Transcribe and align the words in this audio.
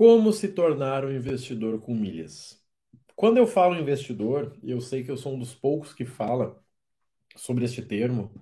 Como 0.00 0.32
se 0.32 0.48
tornar 0.48 1.04
um 1.04 1.12
investidor 1.12 1.78
com 1.78 1.94
milhas? 1.94 2.58
Quando 3.14 3.36
eu 3.36 3.46
falo 3.46 3.78
investidor, 3.78 4.58
eu 4.62 4.80
sei 4.80 5.04
que 5.04 5.10
eu 5.10 5.16
sou 5.18 5.34
um 5.34 5.38
dos 5.38 5.54
poucos 5.54 5.92
que 5.92 6.06
fala 6.06 6.58
sobre 7.36 7.66
este 7.66 7.82
termo. 7.82 8.32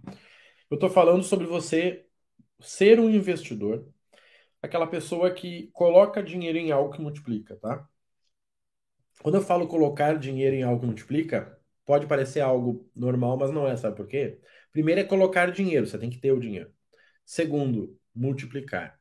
Eu 0.71 0.77
estou 0.77 0.89
falando 0.89 1.25
sobre 1.25 1.49
você 1.49 2.07
ser 2.61 3.01
um 3.01 3.11
investidor, 3.11 3.93
aquela 4.63 4.87
pessoa 4.87 5.35
que 5.35 5.69
coloca 5.73 6.23
dinheiro 6.23 6.59
em 6.59 6.71
algo 6.71 6.93
que 6.93 7.03
multiplica, 7.03 7.57
tá? 7.57 7.89
Quando 9.21 9.35
eu 9.35 9.43
falo 9.43 9.67
colocar 9.67 10.17
dinheiro 10.17 10.55
em 10.55 10.63
algo 10.63 10.83
que 10.83 10.87
multiplica, 10.87 11.61
pode 11.85 12.07
parecer 12.07 12.39
algo 12.39 12.89
normal, 12.95 13.37
mas 13.37 13.51
não 13.51 13.67
é, 13.67 13.77
sabe 13.77 13.97
por 13.97 14.07
quê? 14.07 14.41
Primeiro 14.71 15.01
é 15.01 15.05
colocar 15.05 15.51
dinheiro, 15.51 15.89
você 15.89 15.99
tem 15.99 16.09
que 16.09 16.19
ter 16.19 16.31
o 16.31 16.39
dinheiro. 16.39 16.73
Segundo, 17.27 17.99
multiplicar. 18.15 18.98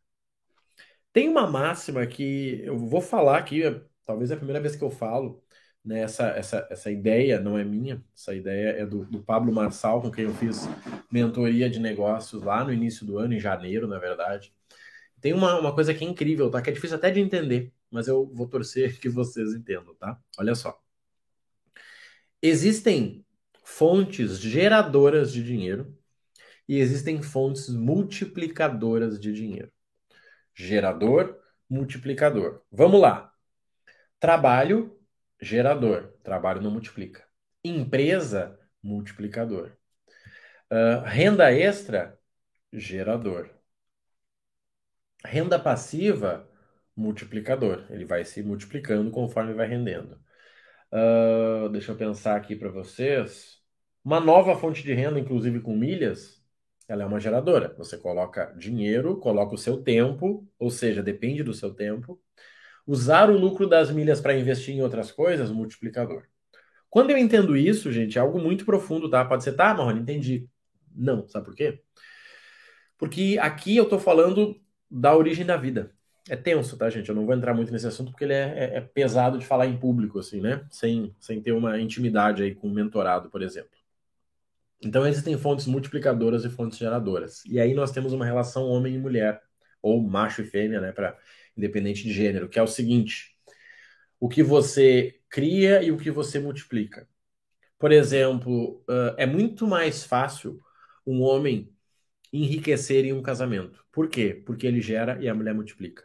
Tem 1.17 1.27
uma 1.27 1.47
máxima 1.47 2.05
que 2.05 2.61
eu 2.63 2.77
vou 2.77 3.01
falar 3.01 3.39
aqui, 3.39 3.63
talvez 4.05 4.29
é 4.29 4.35
a 4.35 4.37
primeira 4.37 4.61
vez 4.61 4.75
que 4.75 4.83
eu 4.83 4.91
falo, 4.91 5.43
né? 5.83 6.01
Essa, 6.01 6.27
essa, 6.27 6.67
essa 6.69 6.91
ideia 6.91 7.39
não 7.39 7.57
é 7.57 7.63
minha, 7.63 8.05
essa 8.15 8.35
ideia 8.35 8.69
é 8.69 8.85
do, 8.85 9.03
do 9.03 9.23
Pablo 9.23 9.51
Marçal, 9.51 9.99
com 9.99 10.11
quem 10.11 10.25
eu 10.25 10.33
fiz 10.35 10.67
mentoria 11.11 11.71
de 11.71 11.79
negócios 11.79 12.43
lá 12.43 12.63
no 12.63 12.71
início 12.71 13.03
do 13.03 13.17
ano, 13.17 13.33
em 13.33 13.39
janeiro, 13.39 13.87
na 13.87 13.97
verdade. 13.97 14.53
Tem 15.19 15.33
uma, 15.33 15.59
uma 15.59 15.73
coisa 15.73 15.91
que 15.91 16.05
é 16.05 16.07
incrível, 16.07 16.51
tá? 16.51 16.61
Que 16.61 16.69
é 16.69 16.73
difícil 16.73 16.97
até 16.97 17.09
de 17.09 17.19
entender, 17.19 17.73
mas 17.89 18.07
eu 18.07 18.27
vou 18.31 18.47
torcer 18.47 18.99
que 19.01 19.09
vocês 19.09 19.55
entendam, 19.55 19.95
tá? 19.95 20.19
Olha 20.37 20.53
só. 20.53 20.79
Existem 22.43 23.25
fontes 23.63 24.39
geradoras 24.39 25.33
de 25.33 25.43
dinheiro 25.43 25.97
e 26.67 26.77
existem 26.79 27.23
fontes 27.23 27.69
multiplicadoras 27.69 29.19
de 29.19 29.33
dinheiro. 29.33 29.71
Gerador, 30.57 31.39
multiplicador. 31.69 32.63
Vamos 32.71 32.99
lá. 32.99 33.31
Trabalho, 34.19 34.99
gerador. 35.39 36.13
Trabalho 36.23 36.61
não 36.61 36.71
multiplica. 36.71 37.23
Empresa, 37.63 38.59
multiplicador. 38.81 39.77
Uh, 40.71 41.05
renda 41.05 41.53
extra, 41.53 42.19
gerador. 42.73 43.51
Renda 45.23 45.59
passiva, 45.59 46.49
multiplicador. 46.95 47.85
Ele 47.91 48.03
vai 48.05 48.25
se 48.25 48.41
multiplicando 48.41 49.11
conforme 49.11 49.53
vai 49.53 49.67
rendendo. 49.67 50.19
Uh, 50.91 51.69
deixa 51.69 51.91
eu 51.91 51.95
pensar 51.95 52.35
aqui 52.35 52.55
para 52.55 52.71
vocês. 52.71 53.61
Uma 54.03 54.19
nova 54.19 54.57
fonte 54.57 54.81
de 54.81 54.93
renda, 54.93 55.19
inclusive 55.19 55.59
com 55.59 55.75
milhas, 55.75 56.43
ela 56.87 57.03
é 57.03 57.05
uma 57.05 57.19
geradora. 57.19 57.73
Você 57.77 57.97
coloca 57.97 58.53
dinheiro, 58.57 59.17
coloca 59.17 59.55
o 59.55 59.57
seu 59.57 59.81
tempo, 59.81 60.47
ou 60.57 60.69
seja, 60.69 61.03
depende 61.03 61.43
do 61.43 61.53
seu 61.53 61.73
tempo. 61.73 62.19
Usar 62.85 63.29
o 63.29 63.37
lucro 63.37 63.67
das 63.67 63.91
milhas 63.91 64.21
para 64.21 64.37
investir 64.37 64.75
em 64.75 64.81
outras 64.81 65.11
coisas, 65.11 65.51
multiplicador. 65.51 66.23
Quando 66.89 67.11
eu 67.11 67.17
entendo 67.17 67.57
isso, 67.57 67.91
gente, 67.91 68.17
é 68.17 68.21
algo 68.21 68.39
muito 68.39 68.65
profundo, 68.65 69.09
tá? 69.09 69.25
Pode 69.25 69.43
ser, 69.43 69.53
tá, 69.53 69.73
Marrone, 69.73 69.99
entendi. 70.01 70.47
Não, 70.95 71.27
sabe 71.27 71.45
por 71.45 71.55
quê? 71.55 71.81
Porque 72.97 73.37
aqui 73.41 73.75
eu 73.77 73.83
estou 73.83 73.99
falando 73.99 74.59
da 74.89 75.15
origem 75.15 75.45
da 75.45 75.57
vida. 75.57 75.91
É 76.29 76.35
tenso, 76.35 76.77
tá, 76.77 76.89
gente? 76.89 77.07
Eu 77.09 77.15
não 77.15 77.25
vou 77.25 77.35
entrar 77.35 77.53
muito 77.53 77.71
nesse 77.71 77.87
assunto 77.87 78.11
porque 78.11 78.25
ele 78.25 78.33
é, 78.33 78.73
é, 78.73 78.77
é 78.77 78.81
pesado 78.81 79.37
de 79.37 79.45
falar 79.45 79.67
em 79.67 79.77
público, 79.77 80.19
assim, 80.19 80.41
né? 80.41 80.65
Sem, 80.69 81.15
sem 81.19 81.41
ter 81.41 81.51
uma 81.53 81.79
intimidade 81.79 82.43
aí 82.43 82.53
com 82.55 82.67
um 82.67 82.73
mentorado, 82.73 83.29
por 83.29 83.41
exemplo. 83.41 83.71
Então 84.81 85.07
existem 85.07 85.37
fontes 85.37 85.65
multiplicadoras 85.65 86.45
e 86.45 86.49
fontes 86.49 86.77
geradoras. 86.77 87.43
E 87.45 87.59
aí 87.59 87.73
nós 87.73 87.91
temos 87.91 88.13
uma 88.13 88.25
relação 88.25 88.63
homem 88.65 88.95
e 88.95 88.97
mulher, 88.97 89.41
ou 89.81 90.01
macho 90.01 90.41
e 90.41 90.45
fêmea, 90.45 90.79
né, 90.81 90.91
para 90.91 91.17
independente 91.55 92.03
de 92.03 92.13
gênero, 92.13 92.47
que 92.47 92.59
é 92.59 92.61
o 92.61 92.67
seguinte: 92.67 93.35
o 94.19 94.29
que 94.29 94.43
você 94.43 95.19
cria 95.29 95.81
e 95.83 95.91
o 95.91 95.97
que 95.97 96.11
você 96.11 96.39
multiplica. 96.39 97.07
Por 97.79 97.91
exemplo, 97.91 98.83
é 99.17 99.25
muito 99.25 99.67
mais 99.67 100.03
fácil 100.03 100.59
um 101.05 101.21
homem 101.21 101.71
enriquecer 102.31 103.05
em 103.05 103.13
um 103.13 103.21
casamento. 103.21 103.85
Por 103.91 104.09
quê? 104.09 104.43
Porque 104.45 104.67
ele 104.67 104.81
gera 104.81 105.21
e 105.23 105.27
a 105.29 105.33
mulher 105.33 105.53
multiplica. 105.53 106.03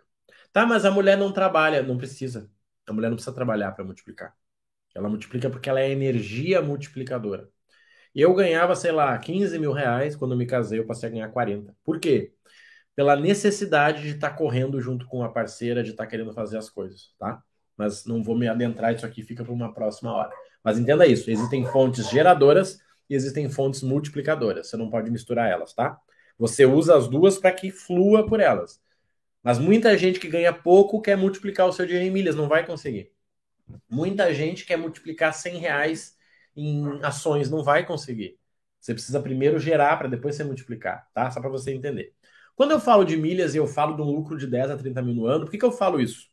Tá, 0.53 0.67
mas 0.67 0.85
a 0.85 0.91
mulher 0.91 1.19
não 1.19 1.33
trabalha, 1.33 1.83
não 1.83 1.99
precisa. 1.99 2.51
A 2.87 2.93
mulher 2.93 3.09
não 3.09 3.17
precisa 3.17 3.35
trabalhar 3.35 3.73
para 3.73 3.85
multiplicar. 3.85 4.37
Ela 4.95 5.09
multiplica 5.09 5.51
porque 5.51 5.69
ela 5.69 5.81
é 5.81 5.91
energia 5.91 6.63
multiplicadora. 6.63 7.51
Eu 8.15 8.35
ganhava, 8.35 8.75
sei 8.77 8.93
lá, 8.93 9.17
15 9.19 9.59
mil 9.59 9.73
reais. 9.73 10.17
Quando 10.17 10.33
eu 10.33 10.39
me 10.39 10.47
casei, 10.47 10.79
eu 10.79 10.87
passei 10.87 11.09
a 11.09 11.13
ganhar 11.13 11.29
40. 11.29 11.75
Por 11.85 11.99
quê? 11.99 12.33
Pela 12.95 13.17
necessidade 13.17 14.03
de 14.03 14.11
estar 14.11 14.31
tá 14.31 14.37
correndo 14.37 14.81
junto 14.81 15.07
com 15.07 15.23
a 15.25 15.31
parceira, 15.31 15.83
de 15.83 15.91
estar 15.91 16.05
tá 16.05 16.11
querendo 16.11 16.33
fazer 16.33 16.59
as 16.59 16.69
coisas, 16.69 17.15
tá? 17.19 17.43
Mas 17.77 18.05
não 18.05 18.23
vou 18.23 18.37
me 18.37 18.47
adentrar, 18.49 18.95
isso 18.95 19.07
aqui 19.07 19.23
fica 19.23 19.43
para 19.43 19.53
uma 19.53 19.73
próxima 19.73 20.13
hora. 20.13 20.31
Mas 20.63 20.79
entenda 20.79 21.07
isso: 21.07 21.31
existem 21.31 21.65
fontes 21.67 22.09
geradoras 22.11 22.79
e 23.09 23.15
existem 23.15 23.49
fontes 23.49 23.83
multiplicadoras. 23.83 24.69
Você 24.69 24.77
não 24.77 24.91
pode 24.91 25.11
misturar 25.11 25.51
elas, 25.51 25.73
tá? 25.75 25.99
Você 26.39 26.67
usa 26.67 26.97
as 26.97 27.09
duas 27.09 27.39
para 27.39 27.53
que 27.53 27.71
flua 27.71 28.27
por 28.27 28.41
elas. 28.41 28.81
Mas 29.43 29.59
muita 29.59 29.97
gente 29.99 30.21
que 30.21 30.29
ganha 30.29 30.53
pouco 30.53 31.01
quer 31.01 31.17
multiplicar 31.17 31.67
o 31.67 31.73
seu 31.73 31.87
dinheiro 31.87 32.09
em 32.09 32.13
milhas, 32.13 32.37
não 32.37 32.49
vai 32.49 32.65
conseguir. 32.65 33.11
Muita 33.91 34.33
gente 34.33 34.65
quer 34.65 34.77
multiplicar 34.77 35.35
100 35.35 35.59
reais 35.59 36.17
em 36.57 37.03
ações, 37.03 37.51
não 37.51 37.63
vai 37.63 37.87
conseguir. 37.87 38.39
Você 38.81 38.95
precisa 38.95 39.21
primeiro 39.23 39.59
gerar 39.59 39.97
para 39.97 40.09
depois 40.09 40.35
você 40.35 40.45
multiplicar, 40.45 41.09
tá? 41.15 41.31
Só 41.31 41.41
para 41.41 41.51
você 41.51 41.73
entender. 41.73 42.15
Quando 42.55 42.73
eu 42.73 42.81
falo 42.81 43.05
de 43.05 43.17
milhas 43.17 43.55
e 43.55 43.59
eu 43.59 43.67
falo 43.67 43.95
de 43.97 44.03
um 44.03 44.07
lucro 44.07 44.37
de 44.37 44.47
10 44.47 44.71
a 44.71 44.77
30 44.77 45.01
mil 45.03 45.15
no 45.15 45.27
ano, 45.27 45.45
por 45.45 45.51
que, 45.51 45.59
que 45.59 45.65
eu 45.65 45.73
falo 45.73 46.01
isso? 46.01 46.31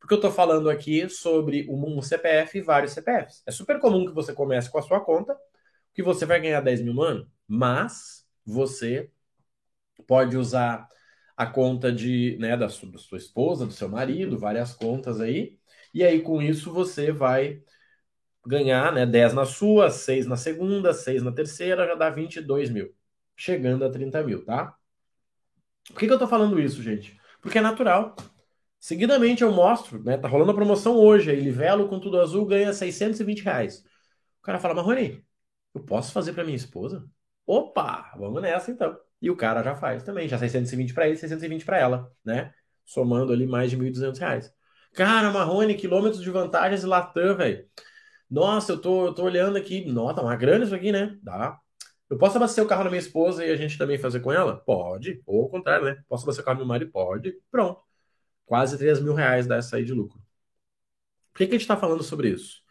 Porque 0.00 0.14
eu 0.14 0.16
estou 0.16 0.32
falando 0.32 0.68
aqui 0.68 1.08
sobre 1.08 1.66
um 1.70 2.02
CPF 2.02 2.58
e 2.58 2.60
vários 2.62 2.92
CPFs. 2.92 3.42
É 3.46 3.52
super 3.52 3.78
comum 3.78 4.06
que 4.06 4.12
você 4.12 4.32
comece 4.32 4.70
com 4.70 4.78
a 4.78 4.82
sua 4.82 5.00
conta, 5.00 5.36
que 5.94 6.02
você 6.02 6.26
vai 6.26 6.40
ganhar 6.40 6.60
10 6.60 6.82
mil 6.82 6.94
no 6.94 7.02
ano, 7.02 7.30
mas 7.46 8.26
você 8.44 9.10
pode 10.06 10.36
usar 10.36 10.88
a 11.36 11.46
conta 11.46 11.92
de, 11.92 12.36
né, 12.40 12.56
da 12.56 12.68
sua, 12.68 12.90
da 12.90 12.98
sua 12.98 13.18
esposa, 13.18 13.66
do 13.66 13.72
seu 13.72 13.88
marido, 13.88 14.38
várias 14.38 14.74
contas 14.74 15.20
aí, 15.20 15.58
e 15.94 16.04
aí 16.04 16.20
com 16.20 16.40
isso 16.42 16.72
você 16.72 17.12
vai 17.12 17.62
ganhar 18.46 18.92
né, 18.92 19.06
10 19.06 19.32
na 19.34 19.44
sua, 19.44 19.90
6 19.90 20.26
na 20.26 20.36
segunda, 20.36 20.92
6 20.92 21.22
na 21.22 21.32
terceira, 21.32 21.86
já 21.86 21.94
dá 21.94 22.10
22 22.10 22.70
mil. 22.70 22.94
Chegando 23.36 23.84
a 23.84 23.90
30 23.90 24.22
mil, 24.22 24.44
tá? 24.44 24.76
Por 25.88 25.98
que, 25.98 26.06
que 26.06 26.12
eu 26.12 26.18
tô 26.18 26.26
falando 26.28 26.60
isso, 26.60 26.82
gente? 26.82 27.18
Porque 27.40 27.58
é 27.58 27.60
natural. 27.60 28.14
Seguidamente 28.78 29.42
eu 29.42 29.52
mostro, 29.52 30.02
né? 30.02 30.16
Tá 30.16 30.28
rolando 30.28 30.50
a 30.52 30.54
promoção 30.54 30.96
hoje, 30.96 31.30
aí 31.30 31.40
Livelo 31.40 31.88
com 31.88 32.00
tudo 32.00 32.20
azul 32.20 32.46
ganha 32.46 32.72
620 32.72 33.42
reais. 33.42 33.84
O 34.40 34.42
cara 34.42 34.58
fala, 34.58 34.74
Marrone, 34.74 35.24
eu 35.74 35.80
posso 35.82 36.12
fazer 36.12 36.32
para 36.32 36.44
minha 36.44 36.56
esposa? 36.56 37.08
Opa, 37.46 38.12
vamos 38.16 38.42
nessa 38.42 38.70
então. 38.70 38.98
E 39.20 39.30
o 39.30 39.36
cara 39.36 39.62
já 39.62 39.74
faz 39.74 40.02
também, 40.02 40.28
já 40.28 40.36
620 40.38 40.92
para 40.94 41.06
ele, 41.06 41.16
620 41.16 41.64
para 41.64 41.78
ela, 41.78 42.12
né? 42.24 42.52
Somando 42.84 43.32
ali 43.32 43.46
mais 43.46 43.70
de 43.70 43.76
1.200 43.76 44.18
reais. 44.18 44.52
Cara, 44.94 45.30
Marrone, 45.30 45.74
quilômetros 45.74 46.22
de 46.22 46.30
vantagens 46.30 46.82
e 46.82 46.86
Latam, 46.86 47.36
velho. 47.36 47.64
Nossa, 48.32 48.72
eu 48.72 48.80
tô, 48.80 49.06
eu 49.08 49.14
tô 49.14 49.24
olhando 49.24 49.58
aqui. 49.58 49.84
Nota, 49.84 50.22
uma 50.22 50.34
grana 50.34 50.64
isso 50.64 50.74
aqui, 50.74 50.90
né? 50.90 51.18
Dá. 51.22 51.58
Eu 52.08 52.16
posso 52.16 52.38
abastecer 52.38 52.64
o 52.64 52.66
carro 52.66 52.84
da 52.84 52.88
minha 52.90 52.98
esposa 52.98 53.44
e 53.44 53.50
a 53.50 53.56
gente 53.56 53.76
também 53.76 53.98
fazer 53.98 54.20
com 54.20 54.32
ela? 54.32 54.56
Pode. 54.56 55.22
Ou 55.26 55.42
ao 55.42 55.50
contrário, 55.50 55.84
né? 55.84 56.02
Posso 56.08 56.24
abastecer 56.24 56.42
o 56.42 56.46
carro 56.46 56.56
do 56.58 56.60
meu 56.60 56.68
marido? 56.68 56.90
Pode. 56.90 57.34
Pronto. 57.50 57.82
Quase 58.46 58.78
3 58.78 59.00
mil 59.02 59.12
reais 59.14 59.46
dessa 59.46 59.76
aí 59.76 59.84
de 59.84 59.92
lucro. 59.92 60.18
Por 61.32 61.38
que, 61.38 61.46
que 61.46 61.50
a 61.50 61.58
gente 61.58 61.62
está 61.62 61.76
falando 61.76 62.02
sobre 62.02 62.30
isso? 62.30 62.62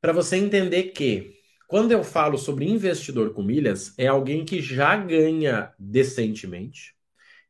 Para 0.00 0.12
você 0.12 0.36
entender 0.36 0.84
que 0.84 1.34
quando 1.66 1.90
eu 1.90 2.04
falo 2.04 2.38
sobre 2.38 2.64
investidor 2.70 3.34
com 3.34 3.42
milhas, 3.42 3.92
é 3.98 4.06
alguém 4.06 4.44
que 4.44 4.62
já 4.62 4.96
ganha 4.96 5.74
decentemente 5.78 6.94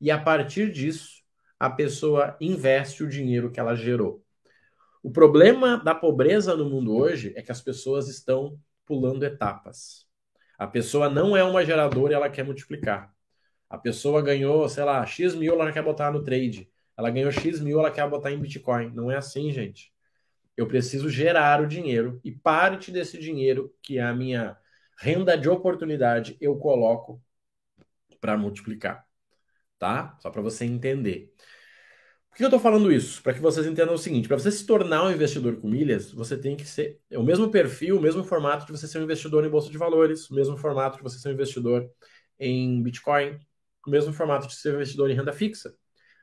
e 0.01 0.11
a 0.11 0.19
partir 0.19 0.73
disso 0.73 1.23
a 1.61 1.69
pessoa 1.71 2.37
investe 2.41 3.05
o 3.05 3.09
dinheiro 3.09 3.51
que 3.51 3.61
ela 3.61 3.75
gerou. 3.77 4.26
O 5.07 5.11
problema 5.13 5.77
da 5.77 5.95
pobreza 5.95 6.57
no 6.57 6.69
mundo 6.69 6.93
hoje 6.97 7.33
é 7.37 7.41
que 7.41 7.53
as 7.53 7.61
pessoas 7.63 8.09
estão 8.09 8.59
pulando 8.85 9.23
etapas. 9.23 10.05
A 10.59 10.67
pessoa 10.67 11.09
não 11.09 11.37
é 11.37 11.45
uma 11.45 11.65
geradora 11.65 12.13
e 12.13 12.17
ela 12.17 12.29
quer 12.29 12.45
multiplicar. 12.45 13.15
A 13.71 13.79
pessoa 13.79 14.21
ganhou, 14.21 14.69
sei 14.69 14.83
lá, 14.83 15.07
X 15.07 15.37
mil, 15.37 15.53
ela 15.55 15.71
quer 15.71 15.85
botar 15.85 16.11
no 16.11 16.25
trade. 16.25 16.69
Ela 16.97 17.09
ganhou 17.09 17.31
X 17.31 17.61
mil, 17.61 17.79
ela 17.79 17.93
quer 17.93 18.11
botar 18.11 18.33
em 18.33 18.41
Bitcoin. 18.41 18.91
Não 18.97 19.09
é 19.09 19.15
assim, 19.15 19.53
gente. 19.53 19.93
Eu 20.57 20.67
preciso 20.67 21.09
gerar 21.09 21.61
o 21.61 21.69
dinheiro 21.69 22.21
e 22.25 22.33
parte 22.33 22.91
desse 22.91 23.17
dinheiro, 23.17 23.73
que 23.81 23.99
é 23.99 24.03
a 24.03 24.13
minha 24.13 24.59
renda 24.99 25.39
de 25.39 25.49
oportunidade, 25.49 26.37
eu 26.41 26.57
coloco 26.57 27.23
para 28.21 28.37
multiplicar. 28.37 29.07
Tá? 29.79 30.17
Só 30.19 30.31
para 30.31 30.43
você 30.43 30.65
entender. 30.65 31.33
Por 32.37 32.41
que 32.41 32.45
eu 32.45 32.49
estou 32.49 32.61
falando 32.61 32.93
isso? 32.93 33.23
Para 33.23 33.33
que 33.33 33.41
vocês 33.41 33.67
entendam 33.67 33.95
o 33.95 33.99
seguinte: 33.99 34.29
para 34.29 34.39
você 34.39 34.53
se 34.53 34.67
tornar 34.67 35.05
um 35.05 35.11
investidor 35.11 35.57
com 35.57 35.67
milhas, 35.67 36.13
você 36.13 36.37
tem 36.37 36.55
que 36.55 36.67
ser 36.67 37.01
é 37.11 37.19
o 37.19 37.23
mesmo 37.23 37.51
perfil, 37.51 37.97
o 37.97 38.01
mesmo 38.01 38.23
formato 38.23 38.67
de 38.67 38.73
você 38.73 38.87
ser 38.87 38.99
um 38.99 39.05
investidor 39.05 39.43
em 39.47 39.49
bolsa 39.49 39.71
de 39.71 39.79
valores, 39.79 40.29
o 40.29 40.35
mesmo 40.35 40.55
formato 40.55 40.99
de 40.99 41.03
você 41.03 41.19
ser 41.19 41.31
um 41.31 41.33
investidor 41.33 41.91
em 42.39 42.83
Bitcoin, 42.83 43.39
o 43.87 43.91
mesmo 43.91 44.13
formato 44.13 44.47
de 44.47 44.55
ser 44.55 44.73
um 44.73 44.75
investidor 44.75 45.11
em 45.11 45.15
renda 45.15 45.33
fixa. 45.33 45.75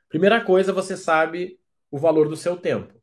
Primeira 0.08 0.40
coisa, 0.40 0.72
você 0.72 0.96
sabe 0.96 1.58
o 1.90 1.98
valor 1.98 2.28
do 2.28 2.36
seu 2.36 2.56
tempo. 2.56 2.94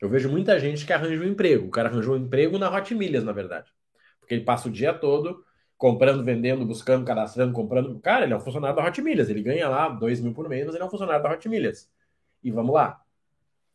Eu 0.00 0.08
vejo 0.08 0.30
muita 0.30 0.60
gente 0.60 0.86
que 0.86 0.92
arranja 0.92 1.20
um 1.20 1.26
emprego. 1.26 1.66
O 1.66 1.70
cara 1.70 1.88
arranjou 1.88 2.14
um 2.14 2.18
emprego 2.18 2.58
na 2.58 2.72
Hot 2.72 2.94
Milhas, 2.94 3.24
na 3.24 3.32
verdade. 3.32 3.72
Porque 4.20 4.34
ele 4.34 4.44
passa 4.44 4.68
o 4.68 4.70
dia 4.70 4.94
todo 4.94 5.44
comprando, 5.76 6.22
vendendo, 6.22 6.64
buscando, 6.64 7.04
cadastrando, 7.04 7.52
comprando. 7.52 7.98
Cara, 8.00 8.24
ele 8.24 8.32
é 8.32 8.36
um 8.36 8.40
funcionário 8.40 8.76
da 8.76 8.86
Hot 8.86 9.02
Milhas. 9.02 9.28
Ele 9.28 9.42
ganha 9.42 9.68
lá 9.68 9.88
2 9.88 10.20
mil 10.20 10.32
por 10.32 10.48
mês, 10.48 10.64
mas 10.64 10.76
ele 10.76 10.84
é 10.84 10.86
um 10.86 10.90
funcionário 10.90 11.24
da 11.24 11.32
Hot 11.32 11.48
Milhas. 11.48 11.90
E 12.42 12.50
vamos 12.50 12.74
lá. 12.74 13.00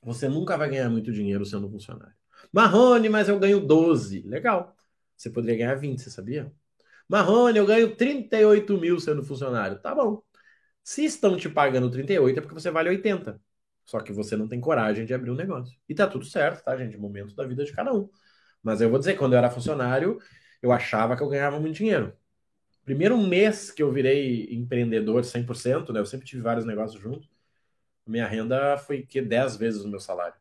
Você 0.02 0.28
nunca 0.30 0.58
vai 0.58 0.70
ganhar 0.70 0.90
muito 0.90 1.12
dinheiro 1.12 1.46
sendo 1.46 1.70
funcionário. 1.70 2.14
Marrone, 2.52 3.10
mas 3.10 3.30
eu 3.30 3.40
ganho 3.40 3.60
12. 3.60 4.22
Legal. 4.22 4.76
Você 5.16 5.30
poderia 5.30 5.58
ganhar 5.58 5.76
20, 5.76 6.02
você 6.02 6.10
sabia? 6.10 6.52
Marrone, 7.10 7.58
eu 7.58 7.66
ganho 7.66 7.96
38 7.96 8.78
mil 8.78 9.00
sendo 9.00 9.24
funcionário. 9.24 9.80
Tá 9.80 9.96
bom. 9.96 10.22
Se 10.84 11.04
estão 11.06 11.36
te 11.38 11.50
pagando 11.50 11.90
38, 11.92 12.38
é 12.38 12.42
porque 12.42 12.54
você 12.54 12.72
vale 12.72 12.90
80. 12.90 13.42
Só 13.86 14.00
que 14.02 14.12
você 14.14 14.36
não 14.36 14.48
tem 14.48 14.60
coragem 14.60 15.06
de 15.06 15.14
abrir 15.14 15.32
um 15.32 15.36
negócio. 15.36 15.78
E 15.88 15.96
tá 15.96 16.08
tudo 16.08 16.26
certo, 16.26 16.64
tá, 16.64 16.78
gente? 16.78 16.98
Momento 16.98 17.36
da 17.36 17.46
vida 17.46 17.64
de 17.66 17.74
cada 17.74 17.94
um. 17.94 18.10
Mas 18.62 18.82
eu 18.82 18.90
vou 18.90 19.00
dizer, 19.00 19.16
quando 19.18 19.34
eu 19.34 19.38
era 19.40 19.50
funcionário, 19.50 20.20
eu 20.62 20.72
achava 20.72 21.16
que 21.16 21.24
eu 21.24 21.30
ganhava 21.30 21.60
muito 21.60 21.78
dinheiro. 21.78 22.14
Primeiro 22.86 23.18
mês 23.18 23.72
que 23.72 23.84
eu 23.84 23.92
virei 23.92 24.48
empreendedor 24.54 25.24
100%, 25.24 25.92
né? 25.94 26.00
Eu 26.00 26.06
sempre 26.06 26.28
tive 26.28 26.42
vários 26.42 26.66
negócios 26.66 27.02
juntos. 27.02 27.30
Minha 28.08 28.28
renda 28.28 28.78
foi 28.78 29.04
que 29.04 29.22
10 29.22 29.56
vezes 29.58 29.84
o 29.84 29.90
meu 29.90 30.00
salário. 30.00 30.36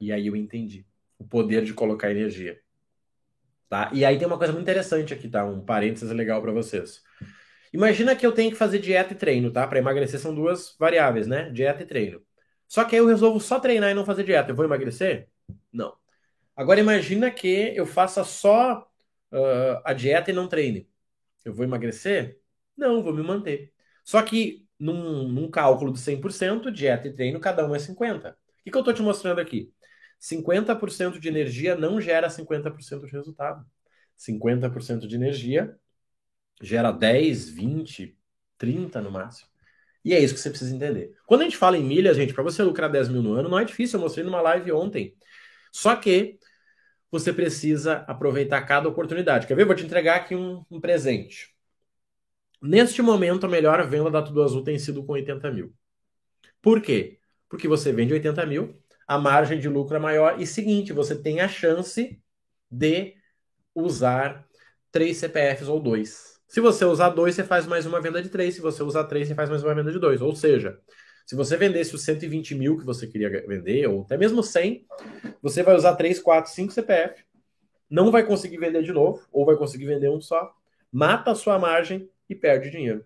E 0.00 0.12
aí 0.12 0.26
eu 0.26 0.36
entendi 0.36 0.86
o 1.18 1.24
poder 1.24 1.64
de 1.64 1.74
colocar 1.74 2.10
energia. 2.10 2.60
Tá? 3.68 3.90
E 3.92 4.04
aí 4.04 4.18
tem 4.18 4.26
uma 4.26 4.38
coisa 4.38 4.52
muito 4.52 4.64
interessante 4.64 5.12
aqui, 5.12 5.28
tá? 5.28 5.44
Um 5.44 5.60
parênteses 5.64 6.10
legal 6.10 6.40
para 6.40 6.52
vocês. 6.52 7.02
Imagina 7.72 8.14
que 8.14 8.24
eu 8.24 8.32
tenho 8.32 8.50
que 8.52 8.56
fazer 8.56 8.78
dieta 8.78 9.14
e 9.14 9.16
treino, 9.16 9.50
tá? 9.50 9.66
Para 9.66 9.78
emagrecer 9.78 10.20
são 10.20 10.34
duas 10.34 10.76
variáveis, 10.78 11.26
né? 11.26 11.50
Dieta 11.50 11.82
e 11.82 11.86
treino. 11.86 12.22
Só 12.68 12.84
que 12.84 12.94
aí 12.94 13.00
eu 13.00 13.06
resolvo 13.06 13.40
só 13.40 13.58
treinar 13.58 13.90
e 13.90 13.94
não 13.94 14.04
fazer 14.04 14.24
dieta. 14.24 14.50
Eu 14.52 14.54
vou 14.56 14.64
emagrecer? 14.64 15.28
Não. 15.72 15.96
Agora 16.54 16.78
imagina 16.78 17.30
que 17.30 17.72
eu 17.74 17.84
faça 17.86 18.22
só 18.22 18.88
uh, 19.32 19.80
a 19.84 19.92
dieta 19.92 20.30
e 20.30 20.34
não 20.34 20.46
treine. 20.48 20.88
Eu 21.44 21.52
vou 21.52 21.64
emagrecer? 21.64 22.40
Não, 22.76 23.02
vou 23.02 23.12
me 23.12 23.22
manter. 23.22 23.72
Só 24.04 24.22
que 24.22 24.63
num, 24.78 25.28
num 25.28 25.50
cálculo 25.50 25.92
de 25.92 25.98
100%, 25.98 26.70
dieta 26.70 27.08
e 27.08 27.12
treino, 27.12 27.40
cada 27.40 27.66
um 27.66 27.74
é 27.74 27.78
50%. 27.78 28.32
O 28.32 28.36
que, 28.64 28.70
que 28.70 28.76
eu 28.76 28.80
estou 28.80 28.94
te 28.94 29.02
mostrando 29.02 29.40
aqui? 29.40 29.72
50% 30.18 31.18
de 31.18 31.28
energia 31.28 31.76
não 31.76 32.00
gera 32.00 32.28
50% 32.30 33.06
de 33.06 33.12
resultado. 33.12 33.64
50% 34.16 35.06
de 35.06 35.14
energia 35.16 35.76
gera 36.62 36.90
10, 36.90 37.50
20, 37.50 38.16
30 38.56 39.00
no 39.00 39.10
máximo. 39.10 39.48
E 40.04 40.12
é 40.14 40.20
isso 40.20 40.34
que 40.34 40.40
você 40.40 40.50
precisa 40.50 40.74
entender. 40.74 41.14
Quando 41.26 41.42
a 41.42 41.44
gente 41.44 41.56
fala 41.56 41.78
em 41.78 41.84
milhas, 41.84 42.16
gente, 42.16 42.34
para 42.34 42.42
você 42.42 42.62
lucrar 42.62 42.90
10 42.90 43.08
mil 43.08 43.22
no 43.22 43.32
ano, 43.32 43.48
não 43.48 43.58
é 43.58 43.64
difícil. 43.64 43.98
Eu 43.98 44.02
mostrei 44.02 44.24
numa 44.24 44.40
live 44.40 44.70
ontem. 44.72 45.14
Só 45.72 45.96
que 45.96 46.38
você 47.10 47.32
precisa 47.32 48.04
aproveitar 48.06 48.60
cada 48.62 48.88
oportunidade. 48.88 49.46
Quer 49.46 49.54
ver? 49.54 49.64
Vou 49.64 49.74
te 49.74 49.84
entregar 49.84 50.16
aqui 50.16 50.34
um, 50.34 50.64
um 50.70 50.80
presente. 50.80 51.53
Neste 52.60 53.02
momento, 53.02 53.46
a 53.46 53.48
melhor 53.48 53.86
venda 53.86 54.10
da 54.10 54.22
Tudo 54.22 54.42
Azul 54.42 54.64
tem 54.64 54.78
sido 54.78 55.04
com 55.04 55.12
80 55.12 55.50
mil. 55.50 55.72
Por 56.62 56.80
quê? 56.80 57.18
Porque 57.48 57.68
você 57.68 57.92
vende 57.92 58.12
80 58.14 58.46
mil, 58.46 58.80
a 59.06 59.18
margem 59.18 59.58
de 59.58 59.68
lucro 59.68 59.96
é 59.96 59.98
maior. 59.98 60.40
E 60.40 60.46
seguinte, 60.46 60.92
você 60.92 61.14
tem 61.14 61.40
a 61.40 61.48
chance 61.48 62.20
de 62.70 63.14
usar 63.74 64.46
três 64.90 65.18
CPFs 65.18 65.68
ou 65.68 65.80
dois. 65.80 66.40
Se 66.48 66.60
você 66.60 66.84
usar 66.84 67.10
dois, 67.10 67.34
você 67.34 67.44
faz 67.44 67.66
mais 67.66 67.84
uma 67.84 68.00
venda 68.00 68.22
de 68.22 68.28
três. 68.28 68.54
Se 68.54 68.60
você 68.60 68.82
usar 68.82 69.04
três, 69.04 69.28
você 69.28 69.34
faz 69.34 69.50
mais 69.50 69.62
uma 69.62 69.74
venda 69.74 69.90
de 69.90 69.98
dois. 69.98 70.22
Ou 70.22 70.34
seja, 70.34 70.78
se 71.26 71.34
você 71.34 71.56
vendesse 71.56 71.94
os 71.94 72.02
120 72.02 72.54
mil 72.54 72.78
que 72.78 72.84
você 72.84 73.06
queria 73.06 73.28
vender, 73.46 73.88
ou 73.88 74.02
até 74.02 74.16
mesmo 74.16 74.42
100, 74.42 74.86
você 75.42 75.62
vai 75.62 75.74
usar 75.74 75.96
3, 75.96 76.20
4, 76.20 76.52
5 76.52 76.72
CPF, 76.72 77.24
não 77.88 78.10
vai 78.10 78.24
conseguir 78.26 78.58
vender 78.58 78.82
de 78.82 78.92
novo, 78.92 79.26
ou 79.32 79.44
vai 79.44 79.56
conseguir 79.56 79.86
vender 79.86 80.10
um 80.10 80.20
só, 80.20 80.54
mata 80.92 81.30
a 81.30 81.34
sua 81.34 81.58
margem 81.58 82.08
e 82.28 82.34
perde 82.34 82.70
dinheiro. 82.70 83.04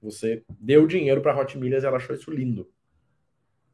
Você 0.00 0.44
deu 0.48 0.86
dinheiro 0.86 1.20
para 1.20 1.38
Hot 1.38 1.56
Milhas 1.58 1.82
e 1.82 1.86
ela 1.86 1.96
achou 1.96 2.14
isso 2.14 2.30
lindo. 2.30 2.70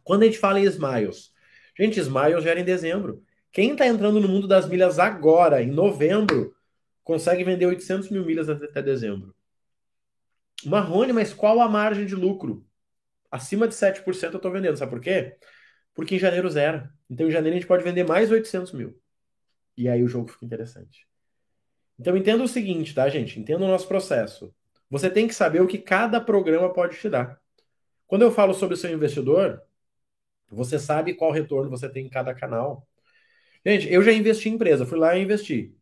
Quando 0.05 0.23
a 0.23 0.27
gente 0.27 0.39
fala 0.39 0.61
em 0.61 0.65
Smiles, 0.65 1.33
gente, 1.79 2.01
Smiles 2.01 2.43
já 2.43 2.51
era 2.51 2.61
em 2.61 2.65
dezembro. 2.65 3.23
Quem 3.51 3.73
está 3.73 3.87
entrando 3.87 4.21
no 4.21 4.29
mundo 4.29 4.49
das 4.49 4.69
milhas 4.69 4.99
agora, 4.99 5.63
em 5.63 5.71
novembro, 5.71 6.55
consegue 7.05 7.45
vender 7.45 7.67
800 7.67 8.11
mil 8.11 8.25
milhas 8.25 8.49
até 8.49 8.83
dezembro. 8.83 9.35
Marrone, 10.65 11.13
mas 11.13 11.35
qual 11.35 11.61
a 11.61 11.69
margem 11.69 12.07
de 12.07 12.15
lucro? 12.15 12.67
Acima 13.31 13.67
de 13.67 13.75
7% 13.75 14.33
eu 14.33 14.37
estou 14.37 14.51
vendendo. 14.51 14.77
Sabe 14.77 14.91
por 14.91 15.01
quê? 15.01 15.37
Porque 15.95 16.15
em 16.15 16.19
janeiro 16.19 16.49
zero. 16.49 16.89
Então 17.11 17.27
em 17.27 17.31
janeiro 17.31 17.57
a 17.57 17.61
gente 17.61 17.69
pode 17.69 17.85
vender 17.85 18.05
mais 18.05 18.31
800 18.31 18.73
mil. 18.73 18.99
E 19.77 19.89
aí 19.89 20.03
o 20.03 20.09
jogo 20.09 20.29
fica 20.29 20.45
interessante. 20.45 21.07
Então 21.99 22.17
entenda 22.17 22.43
o 22.43 22.49
seguinte, 22.49 22.95
tá, 22.95 23.09
gente? 23.09 23.39
Entenda 23.39 23.65
o 23.65 23.69
nosso 23.69 23.89
processo. 23.89 24.55
Você 24.93 25.09
tem 25.09 25.27
que 25.27 25.35
saber 25.35 25.63
o 25.63 25.67
que 25.67 25.79
cada 25.79 26.21
programa 26.21 26.71
pode 26.71 26.99
te 26.99 27.09
dar. 27.09 27.41
Quando 28.07 28.23
eu 28.23 28.31
falo 28.31 28.53
sobre 28.53 28.75
o 28.75 28.77
seu 28.77 28.93
investidor, 28.93 29.63
você 30.51 30.79
sabe 30.79 31.15
qual 31.15 31.33
retorno 31.33 31.71
você 31.71 31.89
tem 31.89 32.05
em 32.05 32.11
cada 32.11 32.35
canal. 32.35 32.87
Gente, 33.65 33.91
eu 33.91 34.03
já 34.03 34.13
investi 34.13 34.51
em 34.51 34.53
empresa, 34.53 34.85
fui 34.85 34.99
lá 34.99 35.17
e 35.17 35.23
investi. 35.23 35.75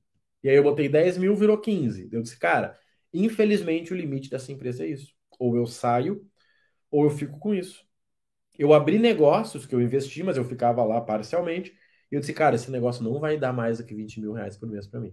E 0.44 0.48
aí 0.48 0.54
eu 0.54 0.62
botei 0.62 0.88
10 0.88 1.18
mil, 1.18 1.34
virou 1.34 1.58
15. 1.60 2.08
Eu 2.12 2.22
disse, 2.22 2.38
cara, 2.38 2.78
infelizmente 3.12 3.92
o 3.92 3.96
limite 3.96 4.30
dessa 4.30 4.52
empresa 4.52 4.84
é 4.84 4.90
isso. 4.90 5.12
Ou 5.40 5.56
eu 5.56 5.66
saio, 5.66 6.24
ou 6.88 7.02
eu 7.02 7.10
fico 7.10 7.36
com 7.40 7.52
isso. 7.52 7.84
Eu 8.56 8.72
abri 8.72 8.96
negócios 8.96 9.66
que 9.66 9.74
eu 9.74 9.82
investi, 9.82 10.22
mas 10.22 10.36
eu 10.36 10.44
ficava 10.44 10.84
lá 10.84 11.00
parcialmente. 11.00 11.76
E 12.12 12.14
eu 12.14 12.20
disse, 12.20 12.32
cara, 12.32 12.54
esse 12.54 12.70
negócio 12.70 13.02
não 13.02 13.18
vai 13.18 13.36
dar 13.36 13.52
mais 13.52 13.78
do 13.78 13.84
que 13.84 13.92
20 13.92 14.20
mil 14.20 14.34
reais 14.34 14.56
por 14.56 14.68
mês 14.68 14.86
para 14.86 15.00
mim. 15.00 15.12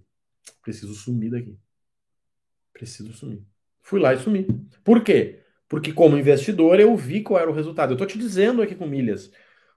Preciso 0.61 0.93
sumir 0.93 1.31
daqui. 1.31 1.57
Preciso 2.73 3.11
sumir. 3.13 3.56
Fui 3.87 4.01
lá 4.01 4.13
e 4.13 4.17
sumi. 4.17 4.45
Por 4.83 5.01
quê? 5.01 5.39
Porque 5.69 5.93
como 5.93 6.17
investidor 6.17 6.77
eu 6.77 6.93
vi 6.97 7.23
qual 7.23 7.39
era 7.39 7.49
o 7.49 7.53
resultado. 7.53 7.93
Eu 7.93 7.97
tô 7.97 8.05
te 8.05 8.17
dizendo 8.17 8.61
aqui 8.61 8.75
com 8.75 8.85
milhas. 8.85 9.31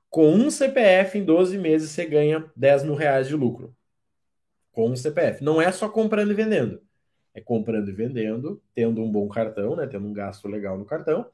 Com 0.08 0.32
um 0.32 0.50
CPF 0.50 1.16
em 1.16 1.24
12 1.24 1.56
meses 1.56 1.90
você 1.90 2.04
ganha 2.04 2.50
10 2.56 2.82
mil 2.82 2.96
reais 2.96 3.28
de 3.28 3.36
lucro 3.36 3.72
com 4.72 4.90
o 4.90 4.96
CPF. 4.96 5.44
Não 5.44 5.62
é 5.62 5.70
só 5.70 5.88
comprando 5.88 6.32
e 6.32 6.34
vendendo. 6.34 6.82
É 7.32 7.40
comprando 7.40 7.88
e 7.88 7.92
vendendo, 7.92 8.60
tendo 8.74 9.00
um 9.00 9.12
bom 9.12 9.28
cartão, 9.28 9.76
né? 9.76 9.86
Tendo 9.86 10.08
um 10.08 10.12
gasto 10.12 10.48
legal 10.48 10.76
no 10.76 10.84
cartão. 10.84 11.30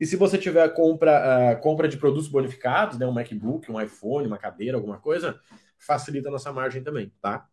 E 0.00 0.06
se 0.06 0.16
você 0.16 0.38
tiver 0.38 0.66
compra, 0.70 1.52
uh, 1.52 1.60
compra 1.60 1.86
de 1.86 1.98
produtos 1.98 2.28
bonificados, 2.28 2.98
né? 2.98 3.06
Um 3.06 3.12
MacBook, 3.12 3.70
um 3.70 3.78
iPhone, 3.78 4.26
uma 4.26 4.38
cadeira, 4.38 4.78
alguma 4.78 4.98
coisa, 4.98 5.38
facilita 5.78 6.30
a 6.30 6.32
nossa 6.32 6.50
margem 6.50 6.82
também, 6.82 7.12
tá? 7.20 7.46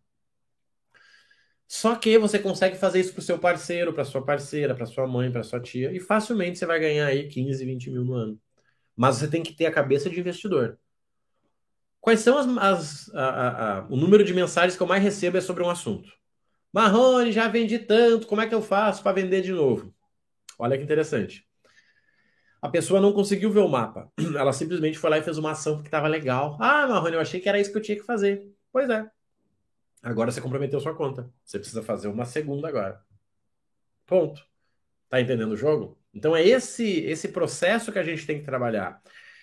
Só 1.73 1.95
que 1.95 2.17
você 2.17 2.37
consegue 2.37 2.75
fazer 2.75 2.99
isso 2.99 3.13
para 3.13 3.21
o 3.21 3.23
seu 3.23 3.39
parceiro, 3.39 3.93
para 3.93 4.03
sua 4.03 4.21
parceira, 4.21 4.75
para 4.75 4.85
sua 4.85 5.07
mãe, 5.07 5.31
para 5.31 5.41
sua 5.41 5.57
tia, 5.57 5.89
e 5.93 6.01
facilmente 6.01 6.59
você 6.59 6.65
vai 6.65 6.77
ganhar 6.77 7.07
aí 7.07 7.29
15, 7.29 7.63
20 7.63 7.89
mil 7.89 8.03
no 8.03 8.13
ano. 8.13 8.37
Mas 8.93 9.15
você 9.15 9.27
tem 9.29 9.41
que 9.41 9.53
ter 9.53 9.67
a 9.67 9.71
cabeça 9.71 10.09
de 10.09 10.19
investidor. 10.19 10.77
Quais 12.01 12.19
são 12.19 12.37
as, 12.37 12.57
as 12.57 13.15
a, 13.15 13.23
a, 13.23 13.77
a, 13.79 13.87
o 13.87 13.95
número 13.95 14.21
de 14.25 14.33
mensagens 14.33 14.75
que 14.75 14.83
eu 14.83 14.87
mais 14.87 15.01
recebo 15.01 15.37
é 15.37 15.41
sobre 15.41 15.63
um 15.63 15.69
assunto? 15.69 16.11
Marrone, 16.73 17.31
já 17.31 17.47
vendi 17.47 17.79
tanto, 17.79 18.27
como 18.27 18.41
é 18.41 18.47
que 18.47 18.53
eu 18.53 18.61
faço 18.61 19.01
para 19.01 19.13
vender 19.13 19.41
de 19.41 19.53
novo? 19.53 19.95
Olha 20.59 20.77
que 20.77 20.83
interessante. 20.83 21.47
A 22.61 22.67
pessoa 22.67 22.99
não 22.99 23.13
conseguiu 23.13 23.49
ver 23.49 23.61
o 23.61 23.69
mapa. 23.69 24.11
Ela 24.37 24.51
simplesmente 24.51 24.99
foi 24.99 25.09
lá 25.09 25.19
e 25.19 25.23
fez 25.23 25.37
uma 25.37 25.51
ação 25.51 25.77
que 25.77 25.87
estava 25.87 26.09
legal. 26.09 26.57
Ah, 26.59 26.85
Marrone, 26.85 27.15
eu 27.15 27.21
achei 27.21 27.39
que 27.39 27.47
era 27.47 27.61
isso 27.61 27.71
que 27.71 27.77
eu 27.77 27.81
tinha 27.81 27.97
que 27.97 28.03
fazer. 28.03 28.45
Pois 28.73 28.89
é. 28.89 29.09
Agora 30.01 30.31
você 30.31 30.41
comprometeu 30.41 30.79
sua 30.79 30.95
conta. 30.95 31.31
Você 31.43 31.59
precisa 31.59 31.83
fazer 31.83 32.07
uma 32.07 32.25
segunda 32.25 32.67
agora. 32.67 33.01
Ponto. 34.05 34.45
Tá 35.09 35.21
entendendo 35.21 35.51
o 35.51 35.57
jogo? 35.57 35.97
Então 36.13 36.35
é 36.35 36.45
esse 36.45 37.01
esse 37.01 37.29
processo 37.29 37.91
que 37.91 37.99
a 37.99 38.03
gente 38.03 38.25
tem 38.25 38.39
que 38.39 38.45
trabalhar. 38.45 39.01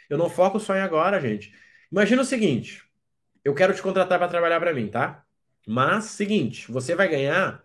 Eu 0.09 0.19
não 0.19 0.29
foco 0.29 0.59
só 0.59 0.75
em 0.75 0.81
agora, 0.81 1.21
gente. 1.21 1.55
Imagina 1.91 2.23
o 2.23 2.25
seguinte: 2.25 2.83
eu 3.45 3.55
quero 3.55 3.75
te 3.75 3.83
contratar 3.83 4.19
para 4.19 4.29
trabalhar 4.29 4.61
para 4.61 4.75
mim, 4.75 4.89
tá? 4.89 5.25
Mas, 5.67 6.07
seguinte, 6.07 6.71
você 6.71 6.95
vai 6.95 7.09
ganhar 7.09 7.63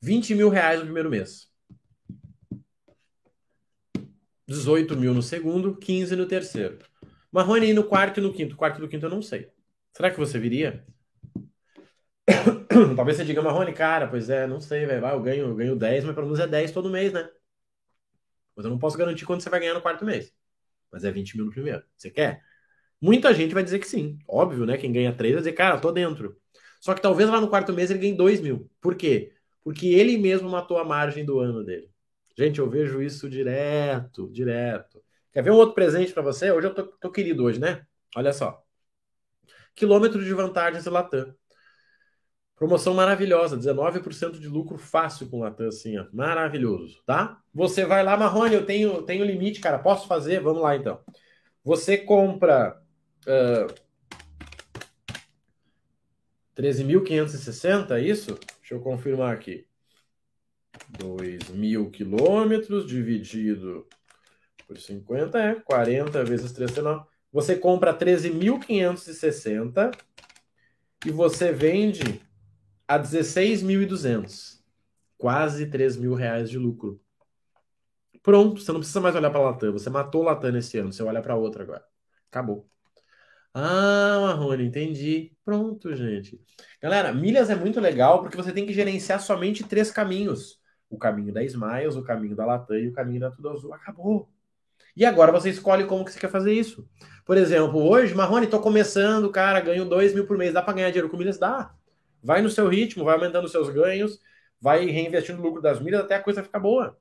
20 0.00 0.34
mil 0.34 0.48
reais 0.48 0.78
no 0.78 0.84
primeiro 0.84 1.08
mês. 1.10 1.50
18 4.46 4.96
mil 4.96 5.14
no 5.14 5.22
segundo, 5.22 5.76
15 5.76 6.14
no 6.14 6.26
terceiro. 6.26 6.78
Marrone 7.30 7.72
no 7.72 7.84
quarto 7.84 8.20
e 8.20 8.22
no 8.22 8.32
quinto. 8.32 8.56
Quarto 8.56 8.78
e 8.78 8.82
no 8.82 8.88
quinto 8.88 9.06
eu 9.06 9.10
não 9.10 9.22
sei. 9.22 9.50
Será 9.94 10.10
que 10.10 10.18
você 10.18 10.38
viria? 10.38 10.84
Talvez 12.96 13.16
você 13.16 13.24
diga, 13.24 13.42
Marrone, 13.42 13.72
cara, 13.72 14.06
pois 14.06 14.30
é, 14.30 14.46
não 14.46 14.60
sei, 14.60 14.86
velho. 14.86 15.06
Eu 15.06 15.20
ganho, 15.22 15.48
eu 15.48 15.54
ganho 15.54 15.76
10, 15.76 16.04
mas 16.04 16.14
pelo 16.14 16.26
menos 16.26 16.40
é 16.40 16.46
10 16.46 16.72
todo 16.72 16.90
mês, 16.90 17.12
né? 17.12 17.28
Mas 18.54 18.64
eu 18.64 18.70
não 18.70 18.78
posso 18.78 18.98
garantir 18.98 19.24
quanto 19.24 19.42
você 19.42 19.50
vai 19.50 19.60
ganhar 19.60 19.74
no 19.74 19.82
quarto 19.82 20.04
mês. 20.04 20.32
Mas 20.90 21.04
é 21.04 21.10
20 21.10 21.36
mil 21.36 21.46
no 21.46 21.52
primeiro. 21.52 21.82
Você 21.96 22.10
quer? 22.10 22.42
Muita 23.00 23.34
gente 23.34 23.54
vai 23.54 23.64
dizer 23.64 23.78
que 23.78 23.86
sim. 23.86 24.18
Óbvio, 24.28 24.66
né? 24.66 24.76
Quem 24.76 24.92
ganha 24.92 25.12
3 25.12 25.34
vai 25.34 25.42
dizer, 25.42 25.52
cara, 25.52 25.78
tô 25.78 25.90
dentro. 25.90 26.36
Só 26.80 26.94
que 26.94 27.02
talvez 27.02 27.28
lá 27.28 27.40
no 27.40 27.48
quarto 27.48 27.72
mês 27.72 27.90
ele 27.90 28.00
ganhe 28.00 28.16
2 28.16 28.40
mil. 28.40 28.70
Por 28.80 28.94
quê? 28.94 29.32
Porque 29.64 29.86
ele 29.88 30.18
mesmo 30.18 30.48
matou 30.50 30.78
a 30.78 30.84
margem 30.84 31.24
do 31.24 31.40
ano 31.40 31.64
dele. 31.64 31.90
Gente, 32.36 32.58
eu 32.60 32.68
vejo 32.68 33.02
isso 33.02 33.28
direto, 33.28 34.30
direto. 34.30 35.02
Quer 35.32 35.42
ver 35.42 35.50
um 35.50 35.56
outro 35.56 35.74
presente 35.74 36.12
para 36.12 36.22
você? 36.22 36.50
Hoje 36.50 36.68
eu 36.68 36.74
tô, 36.74 36.84
tô, 36.84 37.10
querido 37.10 37.44
hoje, 37.44 37.60
né? 37.60 37.86
Olha 38.16 38.32
só. 38.32 38.62
Quilômetro 39.74 40.22
de 40.24 40.32
vantagens 40.34 40.84
da 40.84 40.90
Latam. 40.90 41.34
Promoção 42.62 42.94
maravilhosa, 42.94 43.56
19% 43.56 44.38
de 44.38 44.46
lucro 44.46 44.78
fácil 44.78 45.28
com 45.28 45.40
Latam, 45.40 45.66
assim, 45.66 45.98
ó. 45.98 46.06
Maravilhoso, 46.12 47.02
tá? 47.04 47.42
Você 47.52 47.84
vai 47.84 48.04
lá, 48.04 48.16
Marrone, 48.16 48.54
eu 48.54 48.64
tenho, 48.64 49.02
tenho 49.02 49.24
limite, 49.24 49.58
cara, 49.58 49.80
posso 49.80 50.06
fazer? 50.06 50.40
Vamos 50.40 50.62
lá, 50.62 50.76
então. 50.76 51.00
Você 51.64 51.98
compra 51.98 52.80
uh, 53.26 53.66
13.560, 56.56 57.90
é 57.96 58.00
isso? 58.00 58.38
Deixa 58.60 58.74
eu 58.74 58.80
confirmar 58.80 59.34
aqui. 59.34 59.66
2.000 61.00 61.90
quilômetros 61.90 62.86
dividido 62.86 63.88
por 64.68 64.78
50 64.78 65.36
é 65.36 65.56
40 65.56 66.24
vezes 66.24 66.52
3,9. 66.52 67.06
Você 67.32 67.56
compra 67.56 67.92
13.560 67.92 69.90
e 71.04 71.10
você 71.10 71.50
vende 71.50 72.22
a 72.92 72.98
16.200. 72.98 74.60
Quase 75.16 75.66
3 75.66 75.96
mil 75.96 76.14
reais 76.14 76.50
de 76.50 76.58
lucro. 76.58 77.00
Pronto, 78.22 78.60
você 78.60 78.70
não 78.70 78.80
precisa 78.80 79.00
mais 79.00 79.14
olhar 79.16 79.30
para 79.30 79.40
a 79.40 79.50
Latam. 79.50 79.72
Você 79.72 79.88
matou 79.88 80.28
a 80.28 80.32
Latam 80.32 80.52
nesse 80.52 80.78
ano, 80.78 80.92
você 80.92 81.02
olha 81.02 81.22
para 81.22 81.34
outra 81.34 81.62
agora. 81.62 81.84
Acabou. 82.30 82.68
Ah, 83.54 84.18
Marrone, 84.20 84.66
entendi. 84.66 85.34
Pronto, 85.44 85.94
gente. 85.94 86.38
Galera, 86.82 87.12
milhas 87.12 87.50
é 87.50 87.54
muito 87.54 87.80
legal 87.80 88.20
porque 88.20 88.36
você 88.36 88.52
tem 88.52 88.66
que 88.66 88.72
gerenciar 88.72 89.20
somente 89.20 89.64
três 89.64 89.90
caminhos: 89.90 90.60
o 90.90 90.98
caminho 90.98 91.32
da 91.32 91.42
Smiles, 91.44 91.96
o 91.96 92.02
caminho 92.02 92.36
da 92.36 92.44
Latam 92.44 92.76
e 92.78 92.88
o 92.88 92.92
caminho 92.92 93.20
da 93.20 93.30
Tudo 93.30 93.48
Azul. 93.50 93.72
Acabou. 93.72 94.30
E 94.94 95.06
agora 95.06 95.32
você 95.32 95.48
escolhe 95.48 95.86
como 95.86 96.04
que 96.04 96.12
você 96.12 96.20
quer 96.20 96.30
fazer 96.30 96.52
isso. 96.52 96.86
Por 97.24 97.38
exemplo, 97.38 97.78
hoje, 97.82 98.14
Marrone, 98.14 98.46
tô 98.46 98.60
começando, 98.60 99.30
cara, 99.30 99.60
ganho 99.60 99.86
2 99.86 100.14
mil 100.14 100.26
por 100.26 100.36
mês. 100.36 100.52
Dá 100.52 100.60
para 100.60 100.74
ganhar 100.74 100.88
dinheiro 100.90 101.08
com 101.08 101.16
milhas? 101.16 101.38
Dá. 101.38 101.74
Vai 102.22 102.40
no 102.40 102.50
seu 102.50 102.68
ritmo, 102.68 103.04
vai 103.04 103.14
aumentando 103.14 103.48
seus 103.48 103.68
ganhos, 103.68 104.20
vai 104.60 104.84
reinvestindo 104.86 105.40
o 105.40 105.44
lucro 105.44 105.60
das 105.60 105.80
milhas 105.80 106.02
até 106.02 106.14
a 106.14 106.22
coisa 106.22 106.42
ficar 106.42 106.60
boa. 106.60 106.96